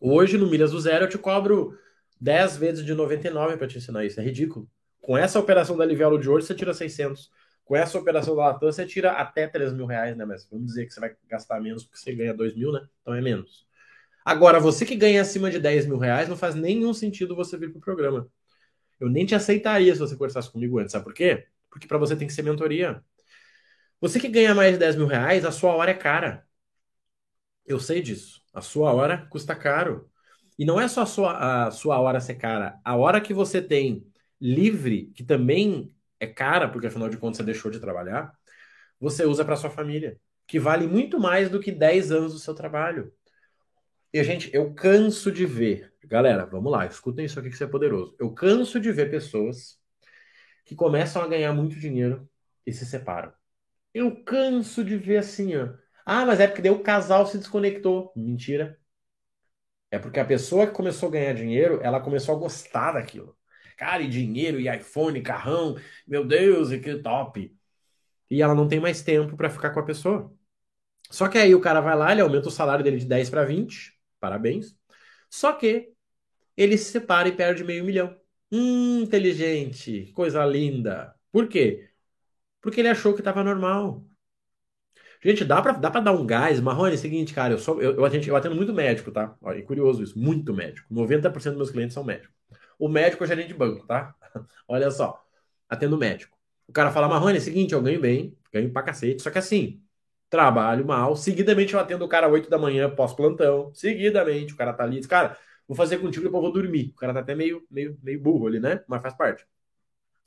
Hoje, 0.00 0.38
no 0.38 0.48
Milhas 0.48 0.70
do 0.70 0.80
Zero, 0.80 1.06
eu 1.06 1.08
te 1.08 1.18
cobro 1.18 1.76
10 2.20 2.56
vezes 2.56 2.84
de 2.84 2.94
99 2.94 3.56
para 3.56 3.66
te 3.66 3.78
ensinar 3.78 4.04
isso. 4.04 4.20
É 4.20 4.22
ridículo. 4.22 4.68
Com 5.00 5.16
essa 5.16 5.38
operação 5.38 5.76
da 5.76 5.84
Livelo 5.84 6.18
de 6.18 6.28
hoje, 6.28 6.46
você 6.46 6.54
tira 6.54 6.72
600. 6.72 7.30
Com 7.64 7.76
essa 7.76 7.98
operação 7.98 8.36
da 8.36 8.46
Latam, 8.46 8.70
você 8.70 8.86
tira 8.86 9.12
até 9.12 9.46
3 9.46 9.72
mil 9.72 9.86
reais, 9.86 10.16
né? 10.16 10.24
Mas 10.24 10.46
vamos 10.50 10.66
dizer 10.66 10.86
que 10.86 10.94
você 10.94 11.00
vai 11.00 11.16
gastar 11.28 11.60
menos 11.60 11.84
porque 11.84 11.98
você 11.98 12.14
ganha 12.14 12.32
2 12.32 12.54
mil, 12.54 12.72
né? 12.72 12.86
Então 13.02 13.14
é 13.14 13.20
menos. 13.20 13.66
Agora, 14.24 14.60
você 14.60 14.84
que 14.84 14.94
ganha 14.94 15.20
acima 15.20 15.50
de 15.50 15.58
10 15.58 15.86
mil 15.86 15.98
reais, 15.98 16.28
não 16.28 16.36
faz 16.36 16.54
nenhum 16.54 16.94
sentido 16.94 17.34
você 17.34 17.56
vir 17.56 17.70
para 17.70 17.78
o 17.78 17.80
programa. 17.80 18.28
Eu 19.00 19.08
nem 19.08 19.24
te 19.26 19.34
aceitaria 19.34 19.92
se 19.92 20.00
você 20.00 20.14
conversasse 20.14 20.50
comigo 20.50 20.78
antes. 20.78 20.92
Sabe 20.92 21.04
por 21.04 21.14
quê? 21.14 21.46
Porque 21.70 21.86
para 21.86 21.98
você 21.98 22.16
tem 22.16 22.26
que 22.26 22.32
ser 22.32 22.42
mentoria. 22.42 23.02
Você 24.00 24.20
que 24.20 24.28
ganha 24.28 24.54
mais 24.54 24.72
de 24.72 24.78
10 24.78 24.96
mil 24.96 25.06
reais, 25.06 25.44
a 25.44 25.52
sua 25.52 25.72
hora 25.74 25.90
é 25.90 25.94
cara. 25.94 26.46
Eu 27.66 27.78
sei 27.78 28.00
disso. 28.00 28.42
A 28.52 28.60
sua 28.60 28.92
hora 28.92 29.26
custa 29.30 29.54
caro. 29.54 30.10
E 30.58 30.64
não 30.64 30.80
é 30.80 30.88
só 30.88 31.02
a 31.02 31.06
sua, 31.06 31.66
a 31.66 31.70
sua 31.70 32.00
hora 32.00 32.20
ser 32.20 32.34
cara. 32.36 32.80
A 32.84 32.96
hora 32.96 33.20
que 33.20 33.34
você 33.34 33.62
tem 33.62 34.06
livre, 34.40 35.12
que 35.14 35.24
também 35.24 35.94
é 36.18 36.26
cara, 36.26 36.68
porque 36.68 36.86
afinal 36.88 37.08
de 37.08 37.16
contas 37.16 37.38
você 37.38 37.44
deixou 37.44 37.70
de 37.70 37.80
trabalhar, 37.80 38.32
você 39.00 39.24
usa 39.24 39.44
para 39.44 39.56
sua 39.56 39.70
família, 39.70 40.20
que 40.46 40.58
vale 40.58 40.86
muito 40.86 41.20
mais 41.20 41.50
do 41.50 41.60
que 41.60 41.70
10 41.72 42.10
anos 42.12 42.32
do 42.32 42.38
seu 42.38 42.54
trabalho. 42.54 43.12
E, 44.12 44.22
gente, 44.24 44.50
eu 44.54 44.72
canso 44.74 45.30
de 45.30 45.44
ver. 45.46 45.92
Galera, 46.04 46.46
vamos 46.46 46.72
lá, 46.72 46.86
escutem 46.86 47.26
isso 47.26 47.38
aqui 47.38 47.48
que 47.48 47.54
isso 47.54 47.64
é 47.64 47.66
poderoso. 47.66 48.16
Eu 48.18 48.32
canso 48.32 48.80
de 48.80 48.90
ver 48.90 49.10
pessoas 49.10 49.78
que 50.64 50.74
começam 50.74 51.22
a 51.22 51.28
ganhar 51.28 51.52
muito 51.52 51.78
dinheiro 51.78 52.28
e 52.66 52.72
se 52.72 52.86
separam. 52.86 53.32
Eu 53.92 54.22
canso 54.24 54.84
de 54.84 54.96
ver 54.96 55.18
assim, 55.18 55.56
ó. 55.56 55.74
Ah, 56.04 56.24
mas 56.24 56.40
é 56.40 56.46
porque 56.46 56.68
o 56.70 56.82
casal 56.82 57.26
se 57.26 57.38
desconectou. 57.38 58.12
Mentira. 58.16 58.78
É 59.90 59.98
porque 59.98 60.20
a 60.20 60.24
pessoa 60.24 60.66
que 60.66 60.72
começou 60.74 61.08
a 61.08 61.12
ganhar 61.12 61.32
dinheiro, 61.34 61.80
ela 61.82 62.00
começou 62.00 62.36
a 62.36 62.38
gostar 62.38 62.92
daquilo. 62.92 63.36
Cara, 63.76 64.02
e 64.02 64.08
dinheiro, 64.08 64.60
e 64.60 64.68
iPhone, 64.68 65.22
carrão, 65.22 65.76
meu 66.06 66.26
Deus, 66.26 66.70
e 66.72 66.80
que 66.80 66.96
top. 66.96 67.54
E 68.30 68.42
ela 68.42 68.54
não 68.54 68.68
tem 68.68 68.80
mais 68.80 69.02
tempo 69.02 69.36
para 69.36 69.50
ficar 69.50 69.70
com 69.70 69.80
a 69.80 69.84
pessoa. 69.84 70.32
Só 71.10 71.28
que 71.28 71.38
aí 71.38 71.54
o 71.54 71.60
cara 71.60 71.80
vai 71.80 71.96
lá, 71.96 72.12
ele 72.12 72.20
aumenta 72.22 72.48
o 72.48 72.50
salário 72.52 72.84
dele 72.84 72.98
de 72.98 73.06
10 73.06 73.30
para 73.30 73.44
20 73.44 73.98
Parabéns. 74.20 74.76
Só 75.30 75.52
que 75.52 75.92
ele 76.56 76.78
se 76.78 76.92
separa 76.92 77.28
e 77.28 77.32
perde 77.36 77.64
meio 77.64 77.84
milhão. 77.84 78.16
Hum, 78.52 79.02
inteligente, 79.02 80.12
coisa 80.14 80.44
linda. 80.46 81.14
Por 81.32 81.48
quê? 81.48 81.87
Porque 82.60 82.80
ele 82.80 82.88
achou 82.88 83.14
que 83.14 83.20
estava 83.20 83.42
normal. 83.44 84.04
Gente, 85.22 85.44
dá 85.44 85.60
pra, 85.60 85.72
dá 85.72 85.88
dar 85.90 86.12
um 86.12 86.26
gás. 86.26 86.60
Marrone, 86.60 86.92
é 86.92 86.94
o 86.94 86.98
seguinte, 86.98 87.34
cara, 87.34 87.54
eu, 87.54 87.58
sou, 87.58 87.80
eu, 87.82 87.94
eu, 87.96 88.04
atendo, 88.04 88.26
eu 88.26 88.36
atendo 88.36 88.54
muito 88.54 88.72
médico, 88.72 89.10
tá? 89.10 89.36
É 89.46 89.62
curioso 89.62 90.02
isso, 90.02 90.18
muito 90.18 90.54
médico. 90.54 90.86
90% 90.92 91.52
dos 91.54 91.58
meus 91.58 91.70
clientes 91.70 91.94
são 91.94 92.04
médicos. 92.04 92.34
O 92.78 92.88
médico 92.88 93.24
é 93.24 93.26
gerente 93.26 93.48
de 93.48 93.54
banco, 93.54 93.86
tá? 93.86 94.14
Olha 94.68 94.90
só, 94.90 95.22
atendo 95.68 95.96
médico. 95.98 96.36
O 96.68 96.72
cara 96.72 96.90
fala, 96.90 97.08
Marrone, 97.08 97.36
é 97.36 97.40
o 97.40 97.42
seguinte, 97.42 97.72
eu 97.72 97.82
ganho 97.82 98.00
bem, 98.00 98.36
ganho 98.52 98.70
pra 98.72 98.82
cacete, 98.82 99.22
só 99.22 99.30
que 99.30 99.38
assim, 99.38 99.82
trabalho 100.30 100.84
mal, 100.86 101.16
seguidamente 101.16 101.72
eu 101.74 101.80
atendo 101.80 102.04
o 102.04 102.08
cara 102.08 102.28
8 102.28 102.48
da 102.50 102.58
manhã, 102.58 102.90
pós-plantão, 102.94 103.72
seguidamente, 103.74 104.52
o 104.52 104.56
cara 104.56 104.72
tá 104.74 104.84
ali, 104.84 104.98
diz, 104.98 105.06
cara, 105.06 105.36
vou 105.66 105.74
fazer 105.76 105.98
contigo, 105.98 106.24
depois 106.24 106.44
eu 106.44 106.52
vou 106.52 106.62
dormir. 106.62 106.90
O 106.94 106.94
cara 106.98 107.14
tá 107.14 107.20
até 107.20 107.34
meio, 107.34 107.66
meio, 107.70 107.98
meio 108.02 108.20
burro 108.20 108.46
ali, 108.46 108.60
né? 108.60 108.84
Mas 108.86 109.00
faz 109.02 109.14
parte. 109.16 109.46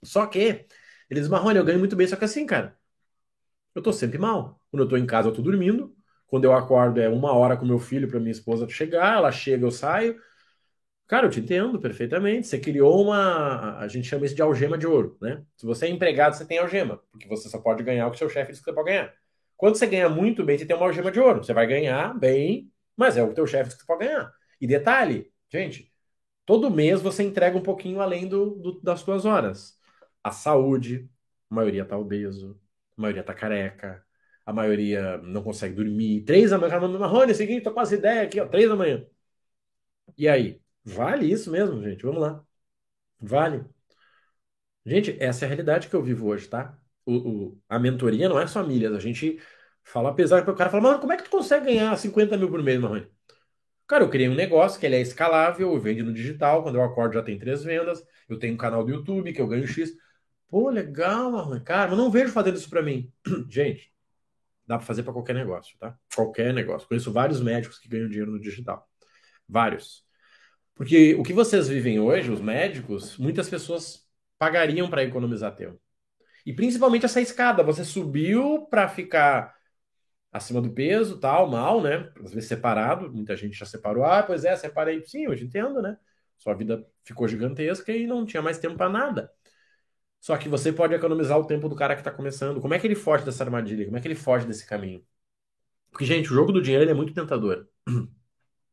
Só 0.04 0.26
que, 0.28 0.66
eles 1.12 1.28
Marrone, 1.28 1.58
eu 1.60 1.66
ganho 1.66 1.80
muito 1.80 1.96
bem, 1.96 2.08
só 2.08 2.16
que 2.16 2.26
assim, 2.26 2.46
cara, 2.46 2.78
eu 3.76 3.82
tô 3.82 3.94
sempre 3.94 4.18
mal. 4.18 4.60
Quando 4.70 4.84
eu 4.84 4.90
tô 4.90 4.98
em 4.98 5.06
casa, 5.06 5.30
eu 5.30 5.34
tô 5.34 5.42
dormindo. 5.42 5.96
Quando 6.28 6.46
eu 6.46 6.54
acordo, 6.54 7.00
é 7.02 7.10
uma 7.10 7.34
hora 7.34 7.58
com 7.58 7.66
meu 7.66 7.80
filho 7.80 8.08
para 8.08 8.20
minha 8.20 8.32
esposa 8.32 8.68
chegar, 8.70 9.18
ela 9.18 9.32
chega, 9.32 9.66
eu 9.66 9.72
saio. 9.72 10.20
Cara, 11.08 11.28
eu 11.28 11.30
te 11.32 11.40
entendo 11.42 11.80
perfeitamente. 11.80 12.48
Você 12.48 12.60
criou 12.60 13.04
uma. 13.04 13.78
A 13.80 13.88
gente 13.88 14.08
chama 14.08 14.26
isso 14.26 14.36
de 14.36 14.42
algema 14.42 14.78
de 14.78 14.88
ouro, 14.88 15.18
né? 15.22 15.44
Se 15.58 15.66
você 15.66 15.88
é 15.88 15.90
empregado, 15.90 16.36
você 16.36 16.46
tem 16.46 16.58
algema, 16.60 17.02
porque 17.12 17.28
você 17.28 17.50
só 17.50 17.60
pode 17.60 17.84
ganhar 17.84 18.08
o 18.08 18.12
que 18.12 18.18
seu 18.18 18.30
chefe 18.30 18.52
diz 18.52 18.60
que 18.60 18.66
você 18.66 18.74
pode 18.74 18.88
ganhar. 18.90 19.14
Quando 19.58 19.76
você 19.76 19.88
ganha 19.88 20.10
muito 20.10 20.44
bem, 20.44 20.58
você 20.58 20.66
tem 20.66 20.76
uma 20.76 20.86
algema 20.86 21.12
de 21.12 21.20
ouro. 21.20 21.44
Você 21.44 21.54
vai 21.54 21.68
ganhar 21.68 22.18
bem, 22.18 22.72
mas 22.96 23.18
é 23.18 23.24
o 23.24 23.30
que 23.30 23.36
teu 23.36 23.48
chefe 23.48 23.72
que 23.72 23.78
você 23.82 23.86
pode 23.86 24.06
ganhar. 24.06 24.34
E 24.60 24.68
detalhe, 24.68 25.32
gente, 25.52 25.92
todo 26.46 26.72
mês 26.72 27.02
você 27.02 27.24
entrega 27.24 27.58
um 27.58 27.64
pouquinho 27.64 28.02
além 28.02 28.28
do, 28.28 28.52
do 28.56 28.82
das 28.82 29.02
suas 29.02 29.26
horas. 29.26 29.80
A 30.24 30.32
saúde, 30.32 31.10
a 31.50 31.56
maioria 31.56 31.86
tá 31.86 31.98
obeso, 31.98 32.60
a 32.98 33.02
maioria 33.02 33.24
tá 33.24 33.34
careca, 33.34 34.06
a 34.46 34.54
maioria 34.54 35.18
não 35.20 35.44
consegue 35.44 35.76
dormir. 35.76 36.24
Três 36.26 36.52
da 36.52 36.58
manhã, 36.58 36.80
Marrone, 37.00 37.34
seguinte, 37.36 37.64
tô 37.64 37.74
com 37.74 37.80
as 37.80 37.92
ideias 37.92 38.26
aqui, 38.28 38.40
ó, 38.40 38.48
três 38.48 38.70
da 38.70 38.76
manhã. 38.76 39.06
E 40.18 40.28
aí? 40.28 40.62
Vale 40.84 41.30
isso 41.32 41.52
mesmo, 41.52 41.82
gente? 41.84 42.04
Vamos 42.04 42.22
lá. 42.22 42.46
Vale. 43.22 43.66
Gente, 44.86 45.16
essa 45.20 45.46
é 45.46 45.48
a 45.48 45.50
realidade 45.50 45.88
que 45.90 45.96
eu 45.96 46.02
vivo 46.04 46.28
hoje, 46.28 46.48
tá? 46.48 46.78
o, 47.06 47.48
o, 47.50 47.62
a 47.70 47.80
mentoria 47.80 48.30
não 48.30 48.40
é 48.40 48.48
só 48.48 48.64
milhas. 48.64 48.94
A 48.94 49.00
gente 49.00 49.40
fala, 49.84 50.10
apesar 50.10 50.44
que 50.44 50.50
o 50.52 50.56
cara 50.56 50.70
fala, 50.70 50.84
mano, 50.84 51.00
como 51.00 51.14
é 51.14 51.18
que 51.18 51.24
tu 51.24 51.30
consegue 51.30 51.66
ganhar 51.66 51.96
50 51.98 52.38
mil 52.38 52.50
por 52.50 52.62
mês, 52.64 52.80
Marrone? 52.80 53.08
Cara, 53.88 54.04
eu 54.06 54.10
criei 54.10 54.30
um 54.30 54.36
negócio 54.36 54.80
que 54.80 54.86
ele 54.86 54.96
é 54.96 55.02
escalável, 55.02 55.74
eu 55.74 55.80
vendo 55.80 56.06
no 56.06 56.14
digital, 56.14 56.64
quando 56.64 56.76
eu 56.76 56.84
acordo 56.84 57.14
já 57.16 57.24
tem 57.24 57.38
três 57.40 57.64
vendas, 57.64 58.04
eu 58.30 58.40
tenho 58.40 58.54
um 58.56 58.58
canal 58.58 58.84
do 58.86 58.92
YouTube 58.92 59.34
que 59.34 59.42
eu 59.42 59.48
ganho 59.48 59.68
X. 59.68 59.92
Pô, 60.52 60.70
legal, 60.70 61.32
Marrone. 61.32 61.62
Cara, 61.62 61.88
mas 61.90 61.98
não 61.98 62.12
vejo 62.12 62.34
fazendo 62.34 62.58
isso 62.58 62.70
para 62.70 62.84
mim. 62.84 63.10
Gente, 63.50 63.90
dá 64.68 64.78
para 64.78 64.86
fazer 64.86 65.02
para 65.02 65.14
qualquer 65.14 65.34
negócio, 65.34 65.78
tá? 65.80 65.98
Qualquer 66.14 66.54
negócio. 66.54 66.88
Conheço 66.90 67.12
vários 67.14 67.40
médicos 67.42 67.80
que 67.80 67.88
ganham 67.88 68.10
dinheiro 68.10 68.32
no 68.32 68.40
digital. 68.40 68.86
Vários. 69.48 70.06
Porque 70.76 71.16
o 71.16 71.24
que 71.24 71.32
vocês 71.32 71.70
vivem 71.70 72.02
hoje, 72.02 72.30
os 72.30 72.42
médicos, 72.42 73.18
muitas 73.18 73.50
pessoas 73.50 74.06
pagariam 74.38 74.90
para 74.90 75.04
economizar 75.04 75.56
tempo. 75.56 75.80
E 76.46 76.54
principalmente 76.54 77.06
essa 77.06 77.22
escada, 77.22 77.64
você 77.64 77.86
subiu 77.86 78.68
para 78.70 78.90
ficar 78.90 79.56
acima 80.34 80.62
do 80.62 80.72
peso, 80.74 81.18
tal, 81.18 81.50
mal, 81.50 81.82
né? 81.82 82.12
Às 82.22 82.34
vezes 82.34 82.50
separado, 82.50 83.10
muita 83.10 83.38
gente 83.38 83.58
já 83.58 83.66
separou. 83.66 84.04
Ah, 84.04 84.22
pois 84.22 84.44
é, 84.44 84.54
separei. 84.58 85.06
Sim, 85.06 85.28
hoje 85.30 85.46
entendo, 85.46 85.82
né? 85.82 85.98
Sua 86.38 86.54
vida 86.56 86.86
ficou 87.06 87.26
gigantesca 87.28 87.94
e 87.94 88.06
não 88.06 88.26
tinha 88.26 88.42
mais 88.42 88.58
tempo 88.58 88.76
para 88.76 88.90
nada. 88.90 89.32
Só 90.22 90.38
que 90.38 90.48
você 90.48 90.72
pode 90.72 90.94
economizar 90.94 91.38
o 91.38 91.46
tempo 91.46 91.68
do 91.68 91.76
cara 91.76 91.96
que 91.96 92.02
está 92.02 92.12
começando. 92.12 92.62
Como 92.62 92.74
é 92.74 92.80
que 92.80 92.88
ele 92.88 92.96
foge 92.96 93.26
dessa 93.26 93.44
armadilha? 93.44 93.86
Como 93.86 93.98
é 93.98 94.02
que 94.02 94.08
ele 94.08 94.16
foge 94.16 94.48
desse 94.48 94.66
caminho? 94.66 95.04
Porque, 95.92 96.06
gente, 96.06 96.32
o 96.32 96.36
jogo 96.36 96.54
do 96.54 96.62
dinheiro 96.62 96.90
é 96.90 96.94
muito 96.94 97.14
tentador. 97.14 97.68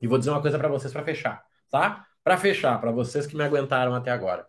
E 0.00 0.06
vou 0.06 0.16
dizer 0.16 0.30
uma 0.30 0.40
coisa 0.40 0.56
para 0.56 0.68
vocês 0.68 0.92
para 0.92 1.02
fechar, 1.02 1.44
tá? 1.68 2.06
Para 2.22 2.38
fechar, 2.38 2.80
para 2.80 2.92
vocês 2.92 3.26
que 3.26 3.36
me 3.36 3.42
aguentaram 3.42 3.92
até 3.96 4.12
agora. 4.12 4.46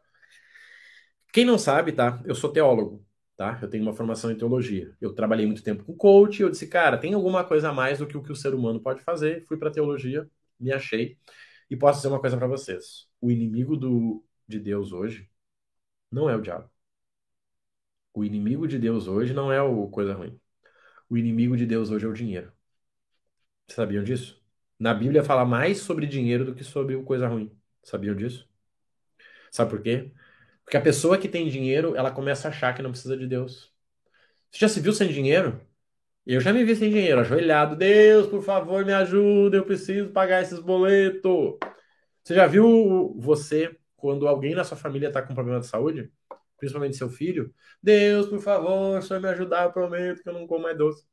Quem 1.34 1.44
não 1.44 1.58
sabe, 1.58 1.92
tá? 1.92 2.22
Eu 2.24 2.36
sou 2.36 2.52
teólogo 2.52 3.04
tá? 3.40 3.58
Eu 3.62 3.70
tenho 3.70 3.84
uma 3.84 3.94
formação 3.94 4.30
em 4.30 4.36
teologia. 4.38 4.94
Eu 5.00 5.14
trabalhei 5.16 5.46
muito 5.46 5.64
tempo 5.64 5.86
com 5.86 5.96
coach 5.96 6.42
eu 6.42 6.50
disse, 6.50 6.68
cara, 6.68 6.98
tem 6.98 7.14
alguma 7.14 7.42
coisa 7.42 7.70
a 7.70 7.74
mais 7.74 8.00
do 8.00 8.06
que 8.06 8.18
o 8.18 8.22
que 8.22 8.34
o 8.34 8.36
ser 8.36 8.54
humano 8.54 8.82
pode 8.82 9.02
fazer. 9.02 9.46
Fui 9.46 9.58
para 9.58 9.72
teologia, 9.72 10.30
me 10.60 10.74
achei 10.74 11.18
e 11.70 11.76
posso 11.78 12.00
dizer 12.00 12.10
uma 12.10 12.20
coisa 12.20 12.36
para 12.38 12.48
vocês. 12.48 13.08
O 13.22 13.32
inimigo 13.32 13.78
do, 13.78 14.26
de 14.46 14.60
Deus 14.60 14.92
hoje 14.92 15.30
Não 16.12 16.30
é 16.30 16.36
o 16.36 16.42
diabo. 16.42 16.70
O 18.20 18.24
inimigo 18.26 18.68
de 18.68 18.78
Deus 18.78 19.08
hoje 19.08 19.34
não 19.34 19.50
é 19.50 19.62
o 19.62 19.88
coisa 19.88 20.14
ruim. 20.14 20.38
O 21.10 21.18
inimigo 21.18 21.56
de 21.56 21.66
Deus 21.66 21.90
hoje 21.90 22.06
é 22.06 22.10
o 22.10 22.14
dinheiro. 22.14 22.52
Sabiam 23.70 24.04
disso? 24.04 24.44
Na 24.78 24.94
Bíblia 24.94 25.24
fala 25.24 25.46
mais 25.46 25.78
sobre 25.78 26.06
dinheiro 26.06 26.44
do 26.44 26.54
que 26.54 26.62
sobre 26.62 27.02
coisa 27.04 27.30
ruim. 27.30 27.50
Sabiam 27.82 28.14
disso? 28.14 28.46
Sabe 29.50 29.70
por 29.72 29.82
quê? 29.82 30.12
Porque 30.66 30.76
a 30.76 30.82
pessoa 30.82 31.18
que 31.18 31.30
tem 31.30 31.48
dinheiro, 31.48 31.96
ela 31.96 32.12
começa 32.12 32.50
a 32.50 32.52
achar 32.52 32.76
que 32.76 32.82
não 32.82 32.92
precisa 32.92 33.16
de 33.16 33.26
Deus. 33.26 33.74
Você 34.52 34.60
já 34.60 34.68
se 34.68 34.82
viu 34.82 34.92
sem 34.92 35.08
dinheiro? 35.08 35.62
Eu 36.26 36.42
já 36.42 36.52
me 36.52 36.66
vi 36.66 36.76
sem 36.76 36.90
dinheiro, 36.90 37.22
ajoelhado. 37.22 37.78
Deus, 37.78 38.28
por 38.28 38.44
favor, 38.44 38.84
me 38.84 38.92
ajuda, 38.92 39.56
eu 39.56 39.66
preciso 39.66 40.10
pagar 40.10 40.42
esses 40.42 40.60
boletos. 40.60 41.58
Você 42.22 42.36
já 42.36 42.48
viu 42.48 43.16
você, 43.18 43.80
quando 43.96 44.28
alguém 44.28 44.56
na 44.56 44.66
sua 44.66 44.76
família 44.76 45.08
está 45.08 45.22
com 45.22 45.34
problema 45.34 45.62
de 45.62 45.68
saúde? 45.68 46.12
Principalmente 46.60 46.98
seu 46.98 47.10
filho? 47.10 47.54
Deus, 47.82 48.28
por 48.28 48.40
favor, 48.40 49.02
só 49.02 49.20
me 49.20 49.28
ajudar, 49.30 49.64
eu 49.64 49.72
prometo 49.72 50.22
que 50.22 50.30
eu 50.30 50.34
não 50.34 50.46
como 50.46 50.64
mais 50.64 50.78
doce. 50.78 51.06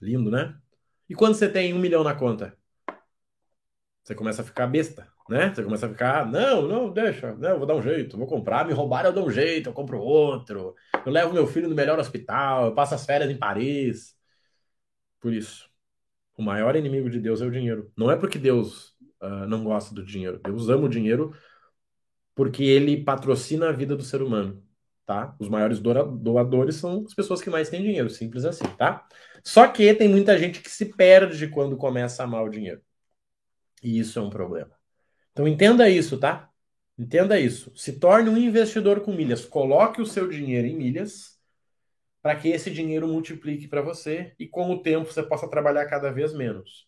Lindo, 0.00 0.30
né? 0.30 0.56
E 1.08 1.14
quando 1.14 1.34
você 1.34 1.48
tem 1.48 1.74
um 1.74 1.78
milhão 1.78 2.04
na 2.04 2.14
conta? 2.14 2.56
Você 4.02 4.14
começa 4.14 4.40
a 4.40 4.44
ficar 4.44 4.66
besta, 4.66 5.06
né? 5.28 5.52
Você 5.54 5.62
começa 5.62 5.86
a 5.86 5.88
ficar, 5.90 6.26
não, 6.26 6.66
não, 6.66 6.90
deixa, 6.90 7.36
eu 7.38 7.58
vou 7.58 7.66
dar 7.66 7.74
um 7.74 7.82
jeito, 7.82 8.16
vou 8.16 8.26
comprar, 8.26 8.66
me 8.66 8.72
roubaram, 8.72 9.10
eu 9.10 9.14
dou 9.14 9.26
um 9.26 9.30
jeito, 9.30 9.68
eu 9.68 9.72
compro 9.74 9.98
outro, 10.00 10.74
eu 11.04 11.12
levo 11.12 11.34
meu 11.34 11.46
filho 11.46 11.68
no 11.68 11.74
melhor 11.74 11.98
hospital, 11.98 12.66
eu 12.66 12.74
passo 12.74 12.94
as 12.94 13.04
férias 13.04 13.30
em 13.30 13.36
Paris. 13.36 14.16
Por 15.20 15.32
isso, 15.32 15.68
o 16.36 16.42
maior 16.42 16.76
inimigo 16.76 17.10
de 17.10 17.20
Deus 17.20 17.42
é 17.42 17.46
o 17.46 17.50
dinheiro. 17.50 17.92
Não 17.96 18.10
é 18.10 18.16
porque 18.16 18.38
Deus 18.38 18.96
uh, 19.20 19.46
não 19.46 19.64
gosta 19.64 19.94
do 19.94 20.04
dinheiro, 20.04 20.40
Deus 20.42 20.68
ama 20.68 20.86
o 20.86 20.88
dinheiro 20.88 21.34
porque 22.38 22.62
ele 22.62 23.02
patrocina 23.02 23.68
a 23.68 23.72
vida 23.72 23.96
do 23.96 24.04
ser 24.04 24.22
humano, 24.22 24.62
tá? 25.04 25.34
Os 25.40 25.48
maiores 25.48 25.80
doadores 25.80 26.76
são 26.76 27.04
as 27.04 27.12
pessoas 27.12 27.42
que 27.42 27.50
mais 27.50 27.68
têm 27.68 27.82
dinheiro, 27.82 28.08
simples 28.08 28.44
assim, 28.44 28.62
tá? 28.76 29.04
Só 29.42 29.66
que 29.66 29.92
tem 29.92 30.08
muita 30.08 30.38
gente 30.38 30.60
que 30.60 30.70
se 30.70 30.84
perde 30.84 31.48
quando 31.48 31.76
começa 31.76 32.22
a 32.22 32.26
amar 32.26 32.44
o 32.44 32.48
dinheiro. 32.48 32.80
E 33.82 33.98
isso 33.98 34.20
é 34.20 34.22
um 34.22 34.30
problema. 34.30 34.70
Então 35.32 35.48
entenda 35.48 35.88
isso, 35.88 36.16
tá? 36.16 36.48
Entenda 36.96 37.40
isso. 37.40 37.72
Se 37.74 37.98
torne 37.98 38.30
um 38.30 38.36
investidor 38.36 39.00
com 39.00 39.12
milhas. 39.12 39.44
Coloque 39.44 40.00
o 40.00 40.06
seu 40.06 40.28
dinheiro 40.28 40.68
em 40.68 40.76
milhas 40.76 41.40
para 42.22 42.36
que 42.36 42.50
esse 42.50 42.70
dinheiro 42.70 43.08
multiplique 43.08 43.66
para 43.66 43.82
você 43.82 44.32
e 44.38 44.46
com 44.46 44.70
o 44.70 44.80
tempo 44.80 45.12
você 45.12 45.24
possa 45.24 45.50
trabalhar 45.50 45.86
cada 45.86 46.12
vez 46.12 46.32
menos. 46.32 46.86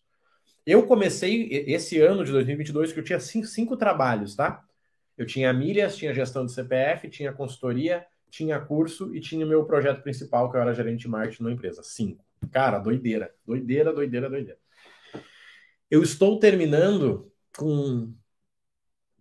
Eu 0.64 0.86
comecei 0.86 1.48
esse 1.66 2.00
ano 2.00 2.24
de 2.24 2.30
2022 2.30 2.92
que 2.92 3.00
eu 3.00 3.04
tinha 3.04 3.18
cinco, 3.18 3.48
cinco 3.48 3.76
trabalhos, 3.76 4.36
tá? 4.36 4.64
Eu 5.20 5.26
tinha 5.26 5.52
milhas, 5.52 5.98
tinha 5.98 6.14
gestão 6.14 6.46
de 6.46 6.52
CPF, 6.52 7.06
tinha 7.10 7.30
consultoria, 7.30 8.06
tinha 8.30 8.58
curso 8.58 9.14
e 9.14 9.20
tinha 9.20 9.44
meu 9.44 9.66
projeto 9.66 10.02
principal, 10.02 10.50
que 10.50 10.56
eu 10.56 10.62
era 10.62 10.72
gerente 10.72 11.00
de 11.00 11.08
marketing 11.08 11.42
na 11.42 11.52
empresa. 11.52 11.82
Cinco. 11.82 12.24
Cara, 12.50 12.78
doideira. 12.78 13.30
Doideira, 13.44 13.92
doideira, 13.92 14.30
doideira. 14.30 14.58
Eu 15.90 16.02
estou 16.02 16.38
terminando 16.38 17.30
com 17.54 18.14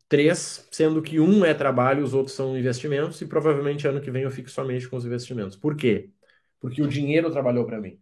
três, 0.08 0.66
sendo 0.72 1.02
que 1.02 1.20
um 1.20 1.44
é 1.44 1.54
trabalho, 1.54 2.02
os 2.02 2.14
outros 2.14 2.34
são 2.34 2.58
investimentos, 2.58 3.20
e 3.20 3.26
provavelmente 3.26 3.86
ano 3.86 4.00
que 4.00 4.10
vem 4.10 4.24
eu 4.24 4.32
fico 4.32 4.50
somente 4.50 4.88
com 4.88 4.96
os 4.96 5.06
investimentos. 5.06 5.58
Por 5.58 5.76
quê? 5.76 6.12
Porque 6.62 6.82
o 6.82 6.88
dinheiro 6.88 7.30
trabalhou 7.30 7.66
para 7.66 7.82
mim. 7.82 8.00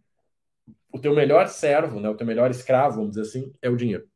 O 0.92 1.00
teu 1.00 1.16
melhor 1.16 1.48
servo, 1.48 1.98
né, 1.98 2.08
o 2.08 2.14
teu 2.14 2.24
melhor 2.24 2.48
escravo, 2.48 2.98
vamos 2.98 3.16
dizer 3.16 3.22
assim, 3.22 3.52
é 3.60 3.68
o 3.68 3.74
dinheiro. 3.74 4.08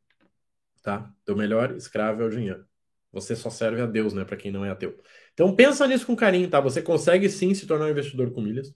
Tá? 0.85 1.13
O 1.23 1.25
teu 1.25 1.37
melhor 1.37 1.75
escravo 1.75 2.23
é 2.23 2.27
o 2.27 2.31
dinheiro. 2.31 2.65
Você 3.13 3.37
só 3.37 3.51
serve 3.51 3.83
a 3.83 3.87
Deus, 3.87 4.15
né, 4.15 4.25
para 4.25 4.37
quem 4.37 4.51
não 4.51 4.65
é 4.65 4.71
ateu. 4.71 4.99
Então 5.35 5.55
pensa 5.55 5.87
nisso 5.87 6.07
com 6.07 6.17
carinho, 6.17 6.49
tá? 6.49 6.61
Você 6.61 6.81
consegue 6.81 7.29
sim 7.29 7.55
se 7.55 7.67
tornar 7.67 7.87
um 7.87 7.91
investidor 7.91 8.33
com 8.33 8.41
milhas. 8.41 8.75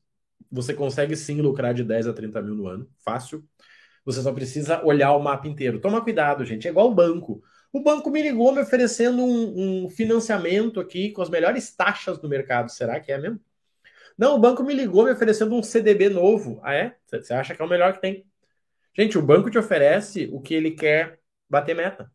Você 0.51 0.75
consegue 0.75 1.17
sim 1.17 1.41
lucrar 1.41 1.75
de 1.75 1.83
10 1.83 2.07
a 2.07 2.13
30 2.13 2.43
mil 2.43 2.55
no 2.55 2.67
ano. 2.67 2.89
Fácil. 3.05 3.45
Você 4.05 4.23
só 4.23 4.33
precisa 4.33 4.85
olhar 4.85 5.13
o 5.15 5.23
mapa 5.23 5.49
inteiro. 5.49 5.81
Toma 5.81 6.03
cuidado, 6.03 6.45
gente. 6.45 6.69
É 6.69 6.71
igual 6.71 6.89
o 6.91 6.95
banco. 6.95 7.43
O 7.73 7.83
banco 7.83 8.11
me 8.11 8.23
ligou 8.23 8.55
me 8.55 8.61
oferecendo 8.61 9.23
um, 9.23 9.85
um 9.85 9.89
financiamento 9.89 10.81
aqui 10.81 11.11
com 11.11 11.23
as 11.23 11.29
melhores 11.29 11.75
taxas 11.75 12.19
do 12.19 12.29
mercado. 12.29 12.71
Será 12.71 13.01
que 13.01 13.11
é 13.11 13.19
mesmo? 13.19 13.41
Não, 14.17 14.37
o 14.37 14.39
banco 14.39 14.63
me 14.63 14.73
ligou 14.73 15.05
me 15.05 15.13
oferecendo 15.13 15.55
um 15.55 15.63
CDB 15.63 16.09
novo. 16.09 16.61
Ah, 16.63 16.75
é? 16.75 16.97
Você 17.07 17.35
acha 17.35 17.55
que 17.55 17.61
é 17.61 17.65
o 17.65 17.69
melhor 17.69 17.93
que 17.95 18.01
tem? 18.01 18.27
Gente, 18.97 19.19
o 19.19 19.23
banco 19.23 19.51
te 19.51 19.59
oferece 19.59 20.29
o 20.33 20.41
que 20.41 20.55
ele 20.55 20.71
quer 20.71 21.21
bater 21.51 21.75
meta. 21.77 22.11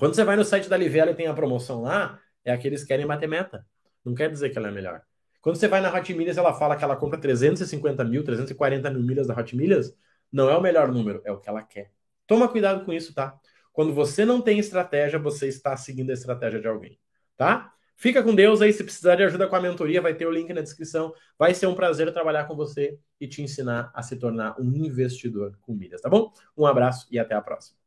Quando 0.00 0.14
você 0.14 0.24
vai 0.24 0.34
no 0.34 0.46
site 0.46 0.66
da 0.66 0.78
Livelo 0.78 1.10
e 1.10 1.14
tem 1.14 1.26
a 1.26 1.34
promoção 1.34 1.82
lá, 1.82 2.18
é 2.42 2.56
que 2.56 2.66
eles 2.66 2.82
querem 2.82 3.06
bater 3.06 3.28
meta. 3.28 3.66
Não 4.02 4.14
quer 4.14 4.30
dizer 4.30 4.48
que 4.48 4.56
ela 4.56 4.68
é 4.68 4.70
melhor. 4.70 5.02
Quando 5.42 5.56
você 5.56 5.68
vai 5.68 5.82
na 5.82 5.94
Hot 5.94 6.14
Milhas, 6.14 6.38
ela 6.38 6.54
fala 6.54 6.74
que 6.74 6.82
ela 6.82 6.96
compra 6.96 7.20
350 7.20 8.02
mil, 8.04 8.24
340 8.24 8.90
mil 8.90 9.02
milhas 9.02 9.26
da 9.26 9.38
Hot 9.38 9.54
Milhas. 9.54 9.94
Não 10.32 10.48
é 10.48 10.56
o 10.56 10.60
melhor 10.62 10.90
número, 10.90 11.20
é 11.22 11.30
o 11.30 11.36
que 11.36 11.50
ela 11.50 11.62
quer. 11.62 11.90
Toma 12.26 12.48
cuidado 12.48 12.82
com 12.86 12.94
isso, 12.94 13.12
tá? 13.12 13.38
Quando 13.74 13.92
você 13.92 14.24
não 14.24 14.40
tem 14.40 14.58
estratégia, 14.58 15.18
você 15.18 15.48
está 15.48 15.76
seguindo 15.76 16.08
a 16.08 16.14
estratégia 16.14 16.62
de 16.62 16.66
alguém, 16.66 16.98
tá? 17.36 17.70
Fica 17.94 18.22
com 18.22 18.34
Deus 18.34 18.62
aí, 18.62 18.72
se 18.72 18.82
precisar 18.82 19.16
de 19.16 19.24
ajuda 19.24 19.48
com 19.48 19.56
a 19.56 19.60
mentoria, 19.60 20.00
vai 20.00 20.14
ter 20.14 20.24
o 20.24 20.30
link 20.30 20.50
na 20.54 20.62
descrição. 20.62 21.12
Vai 21.38 21.52
ser 21.52 21.66
um 21.66 21.74
prazer 21.74 22.10
trabalhar 22.10 22.44
com 22.44 22.56
você 22.56 22.98
e 23.20 23.28
te 23.28 23.42
ensinar 23.42 23.90
a 23.94 24.02
se 24.02 24.16
tornar 24.16 24.58
um 24.58 24.74
investidor 24.76 25.58
com 25.60 25.74
milhas, 25.74 26.00
tá 26.00 26.08
bom? 26.08 26.32
Um 26.56 26.64
abraço 26.64 27.06
e 27.10 27.18
até 27.18 27.34
a 27.34 27.42
próxima. 27.42 27.79